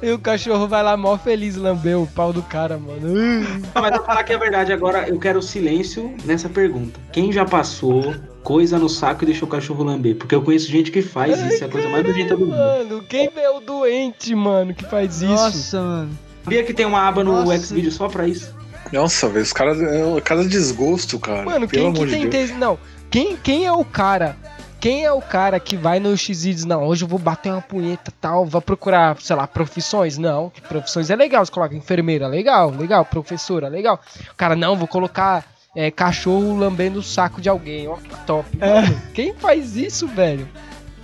E 0.02 0.12
o 0.12 0.20
cachorro 0.20 0.68
vai 0.68 0.82
lá 0.82 0.96
mó 0.96 1.18
feliz 1.18 1.56
lamber 1.56 2.00
o 2.00 2.08
pau 2.08 2.32
do 2.32 2.42
cara, 2.42 2.78
mano. 2.78 3.02
Mas 3.76 3.96
eu 3.96 4.04
falar 4.06 4.24
que 4.24 4.32
é 4.34 4.38
verdade, 4.38 4.72
agora 4.72 5.08
eu 5.10 5.20
quero 5.20 5.42
silêncio 5.42 6.16
nessa 6.24 6.48
pergunta. 6.48 7.00
Quem 7.12 7.32
já 7.34 7.44
passou 7.44 8.16
coisa 8.44 8.80
no 8.80 8.88
saco 8.88 9.24
e 9.24 9.28
deixou 9.28 9.48
o 9.48 9.52
cachorro 9.52 9.84
lamber? 9.84 10.16
Porque 10.16 10.34
eu 10.34 10.42
conheço 10.42 10.70
gente 10.70 10.90
que 10.90 11.02
faz 11.02 11.38
isso, 11.42 11.64
é 11.64 11.68
a 11.68 11.70
coisa 11.70 11.90
mais 11.90 12.06
nojenta 12.06 12.36
do 12.38 12.46
mundo. 12.46 12.58
Mano, 12.58 13.04
quem 13.10 13.30
vê 13.30 13.48
o 13.50 13.60
doente, 13.60 14.34
mano, 14.34 14.74
que 14.74 14.86
faz 14.86 15.18
isso? 15.22 15.26
Nossa, 15.34 15.82
mano. 15.82 16.20
Sabia 16.46 16.64
que 16.64 16.74
tem 16.74 16.86
uma 16.86 17.06
aba 17.08 17.24
no 17.24 17.34
Nossa. 17.34 17.58
Xvideo 17.60 17.92
só 17.92 18.08
pra 18.08 18.26
isso? 18.28 18.56
Nossa, 18.94 19.28
velho, 19.28 19.44
os 19.44 19.54
caras. 19.54 19.80
É 19.82 20.22
cada 20.22 20.44
desgosto, 20.48 21.20
cara. 21.20 21.44
Mano, 21.44 21.68
Pelo 21.68 21.94
quem 21.94 22.06
que 22.06 22.12
tem 22.12 22.22
de 22.22 22.28
Deus. 22.30 22.50
tes- 22.50 22.58
Não, 22.58 22.80
quem, 23.12 23.36
quem 23.38 23.66
é 23.66 23.72
o 23.72 23.84
cara? 23.86 24.36
Quem 24.80 25.04
é 25.04 25.12
o 25.12 25.22
cara 25.22 25.60
que 25.60 25.76
vai 25.76 26.00
no 26.00 26.16
X 26.16 26.46
e 26.46 26.54
diz, 26.54 26.64
não, 26.66 26.86
hoje 26.86 27.04
eu 27.04 27.08
vou 27.08 27.20
bater 27.20 27.52
uma 27.52 27.62
punheta 27.62 28.14
tal, 28.22 28.46
vai 28.46 28.62
procurar, 28.62 29.18
sei 29.20 29.36
lá, 29.36 29.46
profissões? 29.46 30.18
Não, 30.18 30.52
profissões 30.70 31.10
é 31.10 31.16
legal, 31.16 31.46
você 31.46 31.52
coloca 31.52 31.76
enfermeira, 31.76 32.28
legal, 32.28 32.70
legal, 32.72 33.04
professora, 33.04 33.68
legal. 33.68 34.00
O 34.32 34.36
cara, 34.36 34.56
não, 34.56 34.78
vou 34.78 34.88
colocar 34.88 35.46
é, 35.76 35.92
cachorro 35.92 36.58
lambendo 36.58 37.00
o 37.00 37.04
saco 37.04 37.42
de 37.42 37.50
alguém, 37.50 37.90
ó, 37.90 37.98
que 37.98 38.16
top. 38.26 38.58
Mano, 38.58 39.02
quem 39.14 39.34
faz 39.34 39.76
isso, 39.76 40.08
velho? 40.08 40.48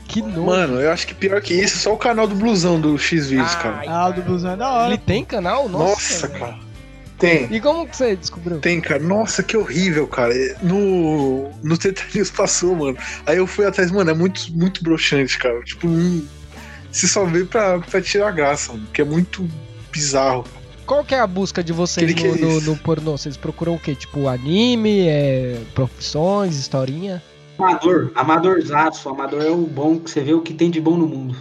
Que 0.08 0.22
nojo. 0.22 0.46
Mano, 0.46 0.80
eu 0.80 0.92
acho 0.92 1.06
que 1.08 1.14
pior 1.14 1.42
que 1.42 1.54
isso, 1.54 1.78
só 1.78 1.94
o 1.94 1.98
canal 1.98 2.28
do 2.28 2.36
blusão 2.36 2.80
do 2.80 2.98
X-Vídeos, 2.98 3.56
cara. 3.56 3.84
Ah, 3.88 4.08
o 4.08 4.14
do 4.14 4.22
blusão 4.22 4.52
é 4.52 4.56
da 4.58 4.72
hora. 4.72 4.88
Ele 4.88 4.98
tem 4.98 5.26
canal? 5.26 5.68
Nossa, 5.68 5.86
Nossa, 5.90 6.28
velho. 6.28 6.40
cara. 6.40 6.65
Tem. 7.18 7.54
E 7.54 7.62
como 7.62 7.88
que 7.88 7.96
você 7.96 8.16
descobriu? 8.16 8.60
Tem, 8.60 8.82
cara. 8.82 9.02
Nossa, 9.02 9.42
que 9.42 9.56
horrível, 9.56 10.08
cara. 10.08 10.34
No, 10.62 11.50
no 11.64 11.78
Teta 11.78 12.04
News 12.14 12.30
passou, 12.32 12.76
mano. 12.76 12.98
Aí 13.26 13.38
eu 13.38 13.48
fui 13.48 13.66
atrás, 13.66 13.92
mano, 13.92 14.12
é 14.12 14.14
muito, 14.14 14.52
muito 14.56 14.84
broxante, 14.84 15.38
cara. 15.38 15.62
Tipo, 15.64 15.88
hum, 15.88 16.26
você 16.92 17.08
só 17.08 17.26
vê 17.26 17.46
pra, 17.46 17.80
pra 17.80 18.02
tirar 18.02 18.32
graça, 18.32 18.74
mano. 18.74 18.88
Que 18.94 19.02
é 19.02 19.06
muito 19.06 19.48
bizarro. 19.92 20.46
Qual 20.86 21.04
que 21.04 21.16
é 21.16 21.20
a 21.20 21.26
busca 21.26 21.64
de 21.64 21.74
vocês 21.74 22.14
que 22.14 22.28
no, 22.28 22.36
é 22.36 22.38
no, 22.38 22.62
no 22.62 22.78
pornô? 22.78 23.18
Vocês 23.18 23.36
procuram 23.36 23.76
o 23.76 23.80
quê? 23.80 23.96
Tipo, 23.96 24.28
anime, 24.28 25.08
é, 25.08 25.60
profissões, 25.74 26.56
historinha? 26.56 27.24
Amador, 27.58 28.12
amadorzaço. 28.14 29.10
Amador 29.10 29.42
é 29.42 29.50
o 29.50 29.62
bom, 29.62 29.98
que 29.98 30.12
você 30.12 30.22
vê 30.22 30.34
o 30.34 30.42
que 30.42 30.54
tem 30.54 30.70
de 30.70 30.80
bom 30.80 30.98
no 30.98 31.08
mundo. 31.08 31.36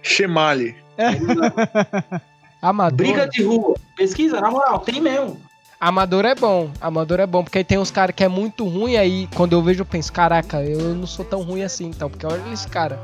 Chemale. 0.00 0.76
Amador. 2.62 2.96
Briga 2.96 3.28
de 3.28 3.42
rua. 3.42 3.74
Pesquisa, 3.98 4.40
na 4.40 4.48
moral, 4.48 4.78
tem 4.78 5.00
mesmo. 5.00 5.36
Amador 5.80 6.24
é 6.24 6.34
bom. 6.34 6.70
Amador 6.80 7.18
é 7.18 7.26
bom, 7.26 7.42
porque 7.42 7.58
aí 7.58 7.64
tem 7.64 7.78
uns 7.78 7.90
caras 7.90 8.14
que 8.14 8.22
é 8.22 8.28
muito 8.28 8.64
ruim, 8.66 8.96
aí 8.96 9.28
quando 9.34 9.52
eu 9.54 9.62
vejo 9.62 9.82
eu 9.82 9.86
penso, 9.86 10.12
caraca, 10.12 10.62
eu 10.62 10.94
não 10.94 11.06
sou 11.06 11.24
tão 11.24 11.42
ruim 11.42 11.62
assim, 11.64 11.86
então, 11.86 12.08
porque 12.08 12.24
olha 12.24 12.42
esse 12.52 12.68
cara. 12.68 13.00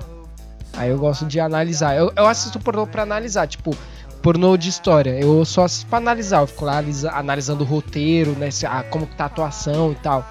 Aí 0.77 0.91
eu 0.91 0.99
gosto 0.99 1.27
de 1.27 1.39
analisar. 1.41 1.97
Eu, 1.97 2.13
eu 2.17 2.27
assisto 2.27 2.59
pornô 2.61 2.87
pra 2.87 3.03
analisar, 3.03 3.47
tipo, 3.49 3.77
pornô 4.23 4.57
de 4.57 4.69
história. 4.69 5.19
Eu 5.21 5.45
só 5.45 5.65
assisto 5.65 5.87
pra 5.87 5.99
analisar, 5.99 6.41
eu 6.43 6.47
fico 6.47 6.65
lá 6.65 6.75
analisa- 6.79 7.11
analisando 7.13 7.65
o 7.65 7.67
roteiro, 7.67 8.31
né, 8.33 8.51
se, 8.53 8.65
ah, 8.65 8.85
como 8.89 9.07
que 9.07 9.17
tá 9.17 9.25
a 9.25 9.27
atuação 9.27 9.91
e 9.91 9.97
tal. 9.97 10.25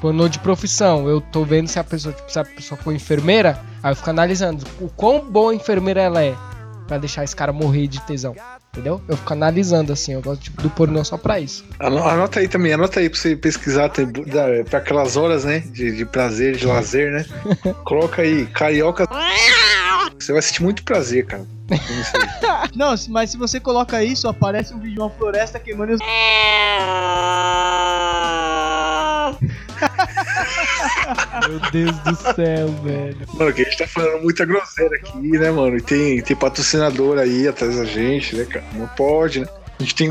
Pornô 0.00 0.26
de 0.28 0.38
profissão, 0.38 1.06
eu 1.06 1.20
tô 1.20 1.44
vendo 1.44 1.68
se 1.68 1.78
a 1.78 1.84
pessoa, 1.84 2.14
tipo, 2.14 2.32
se 2.32 2.38
a 2.38 2.44
pessoa 2.44 2.80
for 2.80 2.94
enfermeira, 2.94 3.60
aí 3.82 3.92
eu 3.92 3.96
fico 3.96 4.08
analisando 4.10 4.64
o 4.80 4.88
quão 4.88 5.20
boa 5.20 5.54
enfermeira 5.54 6.00
ela 6.00 6.22
é, 6.22 6.34
pra 6.88 6.96
deixar 6.98 7.24
esse 7.24 7.36
cara 7.36 7.52
morrer 7.52 7.86
de 7.86 8.00
tesão. 8.00 8.34
Entendeu? 8.74 9.02
Eu 9.06 9.18
fico 9.18 9.34
analisando 9.34 9.92
assim, 9.92 10.14
eu 10.14 10.22
gosto 10.22 10.44
tipo, 10.44 10.62
do 10.62 10.70
pornô 10.70 11.04
só 11.04 11.18
pra 11.18 11.38
isso. 11.38 11.62
Ano- 11.78 12.02
Anota 12.08 12.40
aí 12.40 12.48
também, 12.48 12.72
anota 12.72 13.00
aí 13.00 13.10
pra 13.10 13.18
você 13.18 13.36
pesquisar 13.36 13.90
tem, 13.90 14.10
pra 14.64 14.78
aquelas 14.78 15.14
horas, 15.14 15.44
né? 15.44 15.58
De, 15.58 15.94
de 15.94 16.06
prazer, 16.06 16.56
de 16.56 16.64
lazer, 16.66 17.12
né? 17.12 17.26
Coloca 17.84 18.22
aí, 18.22 18.46
carioca. 18.46 19.06
Você 20.18 20.32
vai 20.32 20.40
sentir 20.40 20.62
muito 20.62 20.82
prazer, 20.84 21.26
cara. 21.26 21.44
Não, 22.74 22.94
mas 23.10 23.30
se 23.30 23.36
você 23.36 23.60
coloca 23.60 24.02
isso, 24.02 24.26
aparece 24.26 24.72
um 24.72 24.78
vídeo 24.78 24.94
de 24.94 25.00
uma 25.00 25.10
floresta 25.10 25.60
queimando 25.60 25.92
e 25.92 25.94
os. 25.96 26.00
Meu 31.48 31.70
Deus 31.70 31.98
do 31.98 32.16
céu, 32.16 32.68
velho. 32.82 33.26
Mano, 33.34 33.52
que 33.52 33.62
a 33.62 33.64
gente 33.64 33.78
tá 33.78 33.86
falando 33.86 34.22
muita 34.22 34.44
groselha 34.44 34.96
aqui, 34.96 35.30
né, 35.38 35.50
mano? 35.50 35.76
E 35.76 35.80
tem, 35.80 36.20
tem 36.22 36.36
patrocinador 36.36 37.18
aí 37.18 37.48
atrás 37.48 37.76
da 37.76 37.84
gente, 37.84 38.36
né, 38.36 38.44
cara? 38.44 38.64
Não 38.74 38.86
pode, 38.88 39.40
né? 39.40 39.46
A 39.78 39.82
gente 39.82 39.94
tem. 39.96 40.10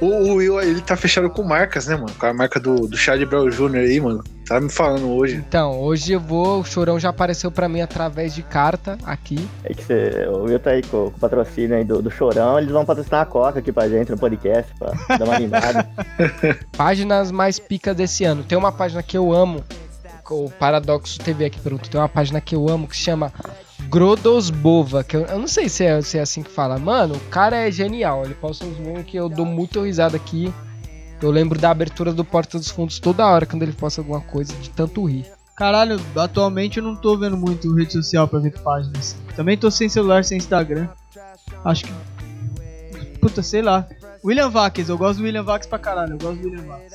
O, 0.00 0.06
o 0.06 0.34
Will, 0.34 0.60
ele 0.60 0.80
tá 0.80 0.96
fechado 0.96 1.28
com 1.28 1.42
marcas, 1.42 1.88
né, 1.88 1.96
mano? 1.96 2.12
Com 2.16 2.26
a 2.26 2.32
marca 2.32 2.60
do, 2.60 2.86
do 2.86 2.96
Chad 2.96 3.20
Brown 3.24 3.50
Jr. 3.50 3.78
aí, 3.78 4.00
mano. 4.00 4.22
Tá 4.46 4.60
me 4.60 4.70
falando 4.70 5.10
hoje. 5.10 5.36
Então, 5.36 5.78
hoje 5.80 6.12
eu 6.12 6.20
vou. 6.20 6.60
O 6.60 6.64
chorão 6.64 7.00
já 7.00 7.08
apareceu 7.08 7.50
pra 7.50 7.68
mim 7.68 7.80
através 7.80 8.32
de 8.34 8.42
carta 8.42 8.96
aqui. 9.04 9.48
É 9.64 9.74
que 9.74 9.82
você, 9.82 10.26
o 10.30 10.44
Will 10.44 10.60
tá 10.60 10.70
aí 10.70 10.82
com, 10.82 11.10
com 11.10 11.16
o 11.16 11.20
patrocínio 11.20 11.76
aí 11.76 11.84
do, 11.84 12.00
do 12.00 12.10
Chorão, 12.10 12.58
eles 12.58 12.70
vão 12.70 12.84
patrocinar 12.84 13.22
a 13.22 13.26
Coca 13.26 13.58
aqui 13.58 13.72
pra 13.72 13.88
gente 13.88 14.10
no 14.10 14.16
podcast, 14.16 14.72
pra 14.78 15.16
dar 15.16 15.24
uma 15.24 15.34
animada. 15.34 15.88
Páginas 16.76 17.30
mais 17.32 17.58
picas 17.58 17.96
desse 17.96 18.24
ano. 18.24 18.44
Tem 18.44 18.56
uma 18.56 18.72
página 18.72 19.02
que 19.02 19.18
eu 19.18 19.32
amo. 19.32 19.64
O 20.30 20.50
Paradoxo 20.50 21.18
TV 21.18 21.46
aqui 21.46 21.60
pergunta. 21.60 21.88
Tem 21.88 22.00
uma 22.00 22.08
página 22.08 22.40
que 22.40 22.54
eu 22.54 22.68
amo 22.68 22.86
que 22.86 22.96
se 22.96 23.02
chama 23.02 23.32
Grodosbova. 23.88 25.02
Que 25.02 25.16
eu, 25.16 25.22
eu 25.22 25.38
não 25.38 25.48
sei 25.48 25.68
se 25.68 25.84
é, 25.84 26.00
se 26.02 26.18
é 26.18 26.20
assim 26.20 26.42
que 26.42 26.50
fala. 26.50 26.78
Mano, 26.78 27.14
o 27.14 27.20
cara 27.30 27.56
é 27.56 27.70
genial. 27.70 28.24
Ele 28.24 28.34
posta 28.34 28.64
uns 28.64 28.78
memes 28.78 29.06
que 29.06 29.16
eu 29.16 29.28
dou 29.28 29.46
muito 29.46 29.82
risada 29.82 30.16
aqui. 30.16 30.52
Eu 31.20 31.30
lembro 31.30 31.58
da 31.58 31.70
abertura 31.70 32.12
do 32.12 32.24
Porta 32.24 32.58
dos 32.58 32.70
Fundos 32.70 33.00
toda 33.00 33.26
hora 33.26 33.44
quando 33.44 33.62
ele 33.62 33.72
posta 33.72 34.00
alguma 34.00 34.20
coisa 34.20 34.54
de 34.54 34.70
tanto 34.70 35.04
rir. 35.04 35.26
Caralho, 35.56 36.00
atualmente 36.14 36.78
eu 36.78 36.84
não 36.84 36.94
tô 36.94 37.16
vendo 37.16 37.36
muito 37.36 37.74
rede 37.74 37.92
social 37.92 38.28
pra 38.28 38.38
ver 38.38 38.52
páginas. 38.60 39.16
Também 39.34 39.58
tô 39.58 39.68
sem 39.70 39.88
celular, 39.88 40.24
sem 40.24 40.38
Instagram. 40.38 40.88
Acho 41.64 41.84
que. 41.84 41.92
Puta, 43.20 43.42
sei 43.42 43.62
lá. 43.62 43.88
William 44.24 44.50
Vaques, 44.50 44.88
eu 44.88 44.98
gosto 44.98 45.18
do 45.18 45.24
William 45.24 45.42
Vaques 45.42 45.68
pra 45.68 45.78
caralho, 45.78 46.14
eu 46.14 46.18
gosto 46.18 46.40
do 46.40 46.48
William 46.48 46.64
Vaques. 46.64 46.92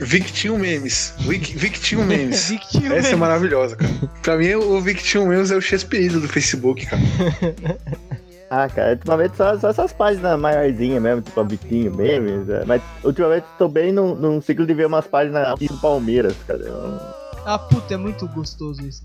Victinho 0.00 0.58
Memes. 0.58 1.14
Vic, 1.20 1.56
Victinho 1.56 2.04
Memes. 2.04 2.48
Victinho 2.50 2.86
Essa 2.86 2.94
é 2.94 3.02
Memes. 3.02 3.18
maravilhosa, 3.18 3.76
cara. 3.76 3.92
Pra 4.22 4.36
mim, 4.36 4.54
o 4.54 4.80
Victinho 4.80 5.26
Memes 5.26 5.50
é 5.50 5.56
o 5.56 5.60
X-Perido 5.60 6.20
do 6.20 6.28
Facebook, 6.28 6.86
cara. 6.86 7.02
Ah, 8.54 8.68
cara, 8.68 8.90
ultimamente 8.90 9.34
só, 9.34 9.58
só 9.58 9.70
essas 9.70 9.94
páginas 9.94 10.38
maiorzinhas 10.38 11.02
mesmo, 11.02 11.22
tipo 11.22 11.40
a 11.40 11.42
Vitinho, 11.42 11.90
memes. 11.96 12.46
é, 12.50 12.62
Mas 12.66 12.82
ultimamente 13.02 13.46
tô 13.56 13.66
bem 13.66 13.90
num, 13.92 14.14
num 14.14 14.42
ciclo 14.42 14.66
de 14.66 14.74
ver 14.74 14.86
umas 14.88 15.06
páginas 15.06 15.58
do 15.58 15.78
Palmeiras, 15.78 16.34
cara. 16.46 16.60
Eu- 16.60 17.00
Ah, 17.46 17.58
puta, 17.58 17.94
é 17.94 17.96
muito 17.96 18.28
gostoso 18.28 18.86
isso. 18.86 19.00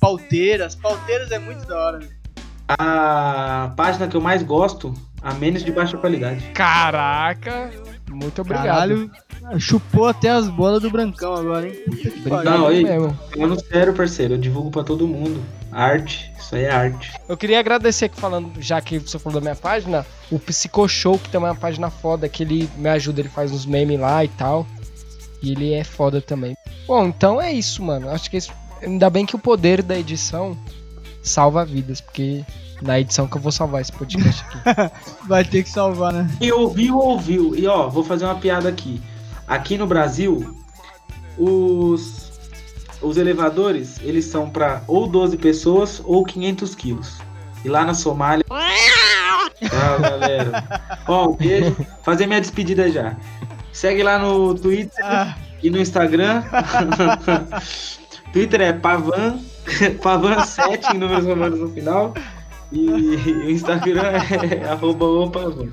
Pauteiras, 0.00 0.76
pauteiras 0.76 1.32
é 1.32 1.40
muito 1.40 1.66
da 1.66 1.76
hora. 1.76 1.98
velho. 1.98 2.12
A 2.68 3.72
página 3.76 4.06
que 4.06 4.16
eu 4.16 4.20
mais 4.20 4.44
gosto, 4.44 4.94
a 5.22 5.34
menos 5.34 5.64
de 5.64 5.72
baixa 5.72 5.96
qualidade. 5.96 6.44
Caraca! 6.54 7.70
Muito 8.10 8.40
obrigado. 8.40 8.64
Caralho, 8.66 9.10
chupou 9.58 10.06
até 10.06 10.30
as 10.30 10.48
bolas 10.48 10.80
do 10.82 10.90
Brancão 10.90 11.34
agora, 11.34 11.66
hein? 11.68 11.74
Que. 12.00 12.28
Não, 12.44 12.68
mesmo. 12.70 13.18
Falando 13.30 13.60
sério, 13.66 13.92
parceiro, 13.94 14.34
eu 14.34 14.38
divulgo 14.38 14.70
pra 14.70 14.82
todo 14.82 15.06
mundo. 15.06 15.42
Arte, 15.70 16.32
isso 16.38 16.54
aí 16.54 16.64
é 16.64 16.70
arte. 16.70 17.12
Eu 17.28 17.36
queria 17.36 17.60
agradecer 17.60 18.06
aqui 18.06 18.18
falando, 18.18 18.50
já 18.60 18.80
que 18.80 18.98
você 18.98 19.18
falou 19.18 19.38
da 19.38 19.42
minha 19.44 19.54
página, 19.54 20.06
o 20.30 20.38
Psico 20.38 20.88
Show, 20.88 21.18
que 21.18 21.28
tem 21.28 21.38
uma 21.38 21.54
página 21.54 21.90
foda, 21.90 22.26
que 22.28 22.42
ele 22.42 22.68
me 22.78 22.88
ajuda, 22.88 23.20
ele 23.20 23.28
faz 23.28 23.52
uns 23.52 23.66
memes 23.66 24.00
lá 24.00 24.24
e 24.24 24.28
tal. 24.28 24.66
E 25.42 25.52
ele 25.52 25.74
é 25.74 25.84
foda 25.84 26.20
também. 26.22 26.56
Bom, 26.86 27.04
então 27.06 27.40
é 27.40 27.52
isso, 27.52 27.82
mano. 27.84 28.08
Acho 28.10 28.30
que 28.30 28.38
esse- 28.38 28.50
ainda 28.82 29.10
bem 29.10 29.26
que 29.26 29.36
o 29.36 29.38
poder 29.38 29.82
da 29.82 29.96
edição 29.98 30.56
salva 31.22 31.64
vidas, 31.66 32.00
porque 32.00 32.42
na 32.82 33.00
edição 33.00 33.26
que 33.26 33.36
eu 33.36 33.40
vou 33.40 33.52
salvar 33.52 33.80
esse 33.80 33.92
podcast 33.92 34.44
aqui. 34.44 34.92
Vai 35.26 35.44
ter 35.44 35.62
que 35.62 35.70
salvar, 35.70 36.12
né? 36.12 36.30
Quem 36.38 36.52
ouviu, 36.52 36.96
ouviu. 36.98 37.54
E 37.56 37.66
ó, 37.66 37.88
vou 37.88 38.04
fazer 38.04 38.24
uma 38.24 38.36
piada 38.36 38.68
aqui. 38.68 39.00
Aqui 39.46 39.78
no 39.78 39.86
Brasil, 39.86 40.56
os, 41.36 42.32
os 43.00 43.16
elevadores, 43.16 43.98
eles 44.02 44.24
são 44.26 44.50
pra 44.50 44.82
ou 44.86 45.06
12 45.06 45.36
pessoas 45.38 46.02
ou 46.04 46.24
500 46.24 46.74
quilos. 46.74 47.18
E 47.64 47.68
lá 47.68 47.84
na 47.84 47.94
Somália... 47.94 48.44
Tchau, 49.58 50.00
galera. 50.00 50.80
Ó, 51.08 51.30
um 51.30 51.36
beijo. 51.36 51.76
Fazer 52.04 52.26
minha 52.26 52.40
despedida 52.40 52.90
já. 52.90 53.16
Segue 53.72 54.02
lá 54.02 54.18
no 54.18 54.54
Twitter 54.54 55.04
Ah, 55.04 55.36
e 55.62 55.70
no 55.70 55.78
Instagram. 55.78 56.44
Twitter 58.32 58.60
é 58.60 58.72
Pavan, 58.72 59.40
Pavan7 60.02 60.94
em 60.94 60.98
números 60.98 61.24
romanos 61.24 61.58
no 61.58 61.70
final. 61.70 62.14
E 62.72 62.88
o 62.90 63.50
Instagram 63.50 64.02
é 64.02 64.64
arroba 64.68 65.04
o 65.04 65.30
Pavan. 65.30 65.68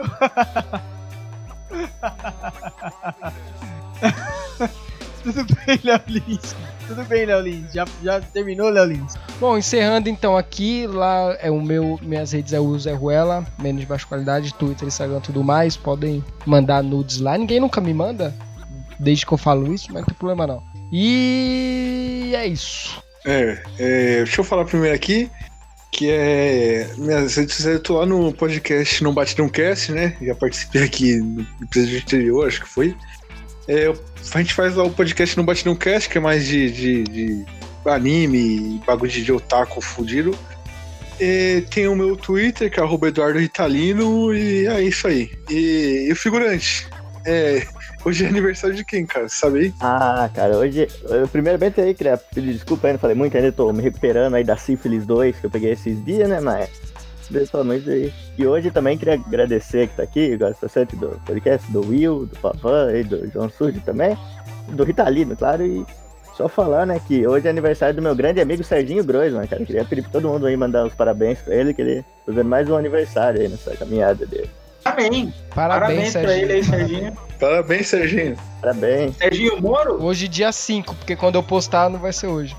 tudo 5.22 5.46
bem, 5.66 5.78
Léo 5.84 6.00
Lins. 6.06 6.56
Tudo 6.86 7.04
bem, 7.04 7.26
Léo 7.26 7.40
Lins. 7.40 7.72
Já, 7.72 7.84
já 8.02 8.20
terminou, 8.20 8.70
Léo 8.70 8.84
Lins? 8.84 9.14
Bom, 9.38 9.58
encerrando 9.58 10.08
então 10.08 10.36
aqui, 10.36 10.86
lá 10.86 11.36
é 11.40 11.50
o 11.50 11.60
meu, 11.60 11.98
minhas 12.02 12.32
redes 12.32 12.52
é 12.52 12.60
o 12.60 12.78
Zé 12.78 12.92
Ruela, 12.92 13.46
menos 13.60 13.80
de 13.80 13.86
baixa 13.86 14.06
qualidade, 14.06 14.54
Twitter, 14.54 14.88
Instagram, 14.88 15.20
tudo 15.20 15.44
mais. 15.44 15.76
Podem 15.76 16.24
mandar 16.46 16.82
nudes 16.82 17.20
lá. 17.20 17.36
Ninguém 17.36 17.60
nunca 17.60 17.80
me 17.80 17.92
manda, 17.92 18.34
desde 18.98 19.26
que 19.26 19.32
eu 19.32 19.38
falo 19.38 19.72
isso, 19.72 19.88
mas 19.92 20.02
não 20.02 20.06
tem 20.06 20.16
problema 20.16 20.46
não. 20.46 20.62
E 20.92 22.32
é 22.34 22.46
isso. 22.46 23.02
É, 23.24 23.62
é, 23.78 24.16
deixa 24.16 24.40
eu 24.40 24.44
falar 24.44 24.64
primeiro 24.64 24.94
aqui. 24.94 25.30
Que 25.90 26.10
é. 26.10 26.88
Minhas 26.96 27.36
redes 27.36 27.56
sociais, 27.56 27.76
eu 27.76 27.82
tô 27.82 27.98
lá 27.98 28.06
no 28.06 28.32
podcast 28.32 29.02
Não 29.02 29.12
Bate 29.12 29.38
Não 29.38 29.48
Cast, 29.48 29.92
né? 29.92 30.16
Já 30.22 30.34
participei 30.34 30.84
aqui 30.84 31.16
no 31.16 31.46
episódio 31.62 31.98
anterior, 31.98 32.46
acho 32.46 32.60
que 32.60 32.68
foi. 32.68 32.96
É, 33.68 33.92
a 34.34 34.38
gente 34.38 34.54
faz 34.54 34.74
lá 34.74 34.84
o 34.84 34.90
podcast 34.90 35.36
Não 35.36 35.44
Bate 35.44 35.66
Não 35.66 35.76
Cast, 35.76 36.08
que 36.08 36.18
é 36.18 36.20
mais 36.20 36.46
de, 36.46 36.70
de, 36.70 37.04
de 37.04 37.44
anime, 37.84 38.80
bagulho 38.86 39.10
de, 39.10 39.32
otaku 39.32 39.80
fudido. 39.80 40.36
E 41.20 41.64
tem 41.70 41.86
o 41.86 41.94
meu 41.94 42.16
Twitter, 42.16 42.70
que 42.70 42.80
é 42.80 42.82
arroba 42.82 43.08
Eduardo 43.08 43.38
Ritalino, 43.38 44.34
e 44.34 44.66
é 44.66 44.82
isso 44.82 45.06
aí. 45.06 45.30
E 45.50 46.08
o 46.10 46.16
figurante. 46.16 46.88
É, 47.26 47.66
hoje 48.04 48.24
é 48.24 48.28
aniversário 48.28 48.76
de 48.76 48.84
quem, 48.84 49.06
cara? 49.06 49.28
Sabe 49.28 49.60
aí? 49.60 49.74
Ah, 49.80 50.30
cara, 50.34 50.56
hoje. 50.56 50.88
Primeiramente 51.32 51.80
aí, 51.80 51.94
queria 51.94 52.16
pedir 52.16 52.52
desculpa 52.52 52.92
não 52.92 52.98
falei 52.98 53.16
muito, 53.16 53.36
ainda 53.36 53.52
tô 53.52 53.72
me 53.72 53.82
recuperando 53.82 54.34
aí 54.34 54.44
da 54.44 54.56
Sífilis 54.56 55.06
2 55.06 55.38
que 55.38 55.46
eu 55.46 55.50
peguei 55.50 55.72
esses 55.72 56.04
dias, 56.04 56.28
né? 56.28 56.40
Mas. 56.40 56.70
Principalmente 57.28 57.88
aí. 57.88 58.12
E 58.36 58.44
hoje 58.44 58.72
também 58.72 58.98
queria 58.98 59.14
agradecer 59.14 59.86
que 59.86 59.96
tá 59.96 60.02
aqui, 60.02 60.36
gosto 60.36 60.62
bastante 60.62 60.96
do 60.96 61.10
podcast, 61.24 61.70
do 61.70 61.80
Will, 61.86 62.26
do 62.26 62.36
Pavan 62.40 62.92
e 62.92 63.04
do 63.04 63.30
João 63.30 63.48
Surge 63.48 63.78
também, 63.78 64.18
do 64.70 64.82
Ritalino, 64.82 65.36
claro, 65.36 65.64
e 65.64 65.86
só 66.36 66.48
falar, 66.48 66.86
né, 66.86 67.00
que 67.06 67.24
hoje 67.28 67.46
é 67.46 67.50
aniversário 67.50 67.94
do 67.94 68.02
meu 68.02 68.16
grande 68.16 68.40
amigo 68.40 68.64
Serginho 68.64 69.04
Groisman, 69.04 69.46
cara. 69.46 69.64
Queria 69.64 69.84
pedir 69.84 70.02
pra 70.02 70.10
todo 70.10 70.28
mundo 70.28 70.44
aí 70.44 70.56
mandar 70.56 70.84
os 70.84 70.94
parabéns 70.94 71.38
pra 71.38 71.54
ele, 71.54 71.72
que 71.72 71.80
ele 71.82 72.02
tá 72.02 72.08
fazendo 72.26 72.48
mais 72.48 72.68
um 72.68 72.76
aniversário 72.76 73.40
aí 73.40 73.48
nessa 73.48 73.76
caminhada 73.76 74.26
dele. 74.26 74.50
Amém. 74.84 75.32
Parabéns, 75.54 76.12
Parabéns 76.12 76.12
pra 76.12 76.36
ele 76.36 76.52
aí, 76.52 76.64
Serginho. 76.64 76.88
Serginho. 76.88 77.18
Parabéns, 77.38 77.86
Serginho. 77.88 78.36
Parabéns. 78.60 79.16
Serginho 79.16 79.60
Moro? 79.60 80.02
Hoje, 80.02 80.28
dia 80.28 80.52
5, 80.52 80.94
porque 80.94 81.16
quando 81.16 81.36
eu 81.36 81.42
postar 81.42 81.88
não 81.88 81.98
vai 81.98 82.12
ser 82.12 82.26
hoje. 82.26 82.56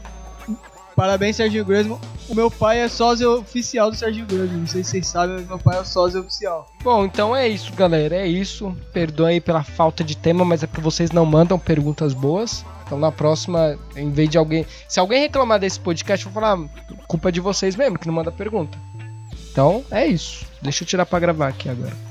Parabéns, 0.95 1.37
Serginho 1.37 1.65
Grosman. 1.65 1.99
O 2.29 2.35
meu 2.35 2.51
pai 2.51 2.79
é 2.79 2.87
sósia 2.87 3.29
oficial 3.29 3.89
do 3.89 3.95
Serginho 3.95 4.25
Grosman. 4.25 4.59
Não 4.59 4.67
sei 4.67 4.83
se 4.83 4.91
vocês 4.91 5.07
sabem, 5.07 5.35
mas 5.37 5.47
meu 5.47 5.57
pai 5.59 5.77
é 5.77 5.81
o 5.81 5.85
sósia 5.85 6.19
oficial. 6.19 6.69
Bom, 6.83 7.05
então 7.05 7.35
é 7.35 7.47
isso, 7.47 7.73
galera. 7.73 8.15
É 8.15 8.27
isso. 8.27 8.75
Perdoe 8.93 9.33
aí 9.33 9.41
pela 9.41 9.63
falta 9.63 10.03
de 10.03 10.15
tema, 10.15 10.43
mas 10.43 10.63
é 10.63 10.67
porque 10.67 10.81
vocês 10.81 11.11
não 11.11 11.25
mandam 11.25 11.57
perguntas 11.57 12.13
boas. 12.13 12.65
Então 12.85 12.99
na 12.99 13.11
próxima, 13.11 13.79
em 13.95 14.11
vez 14.11 14.29
de 14.29 14.37
alguém. 14.37 14.65
Se 14.87 14.99
alguém 14.99 15.21
reclamar 15.21 15.59
desse 15.59 15.79
podcast, 15.79 16.25
eu 16.25 16.31
vou 16.31 16.41
falar, 16.41 16.59
culpa 17.07 17.31
de 17.31 17.39
vocês 17.39 17.75
mesmo, 17.75 17.97
que 17.97 18.05
não 18.05 18.13
manda 18.13 18.31
pergunta. 18.31 18.77
Então 19.51 19.83
é 19.89 20.05
isso. 20.05 20.45
Deixa 20.61 20.83
eu 20.83 20.87
tirar 20.87 21.05
pra 21.05 21.19
gravar 21.19 21.47
aqui 21.47 21.69
agora. 21.69 22.10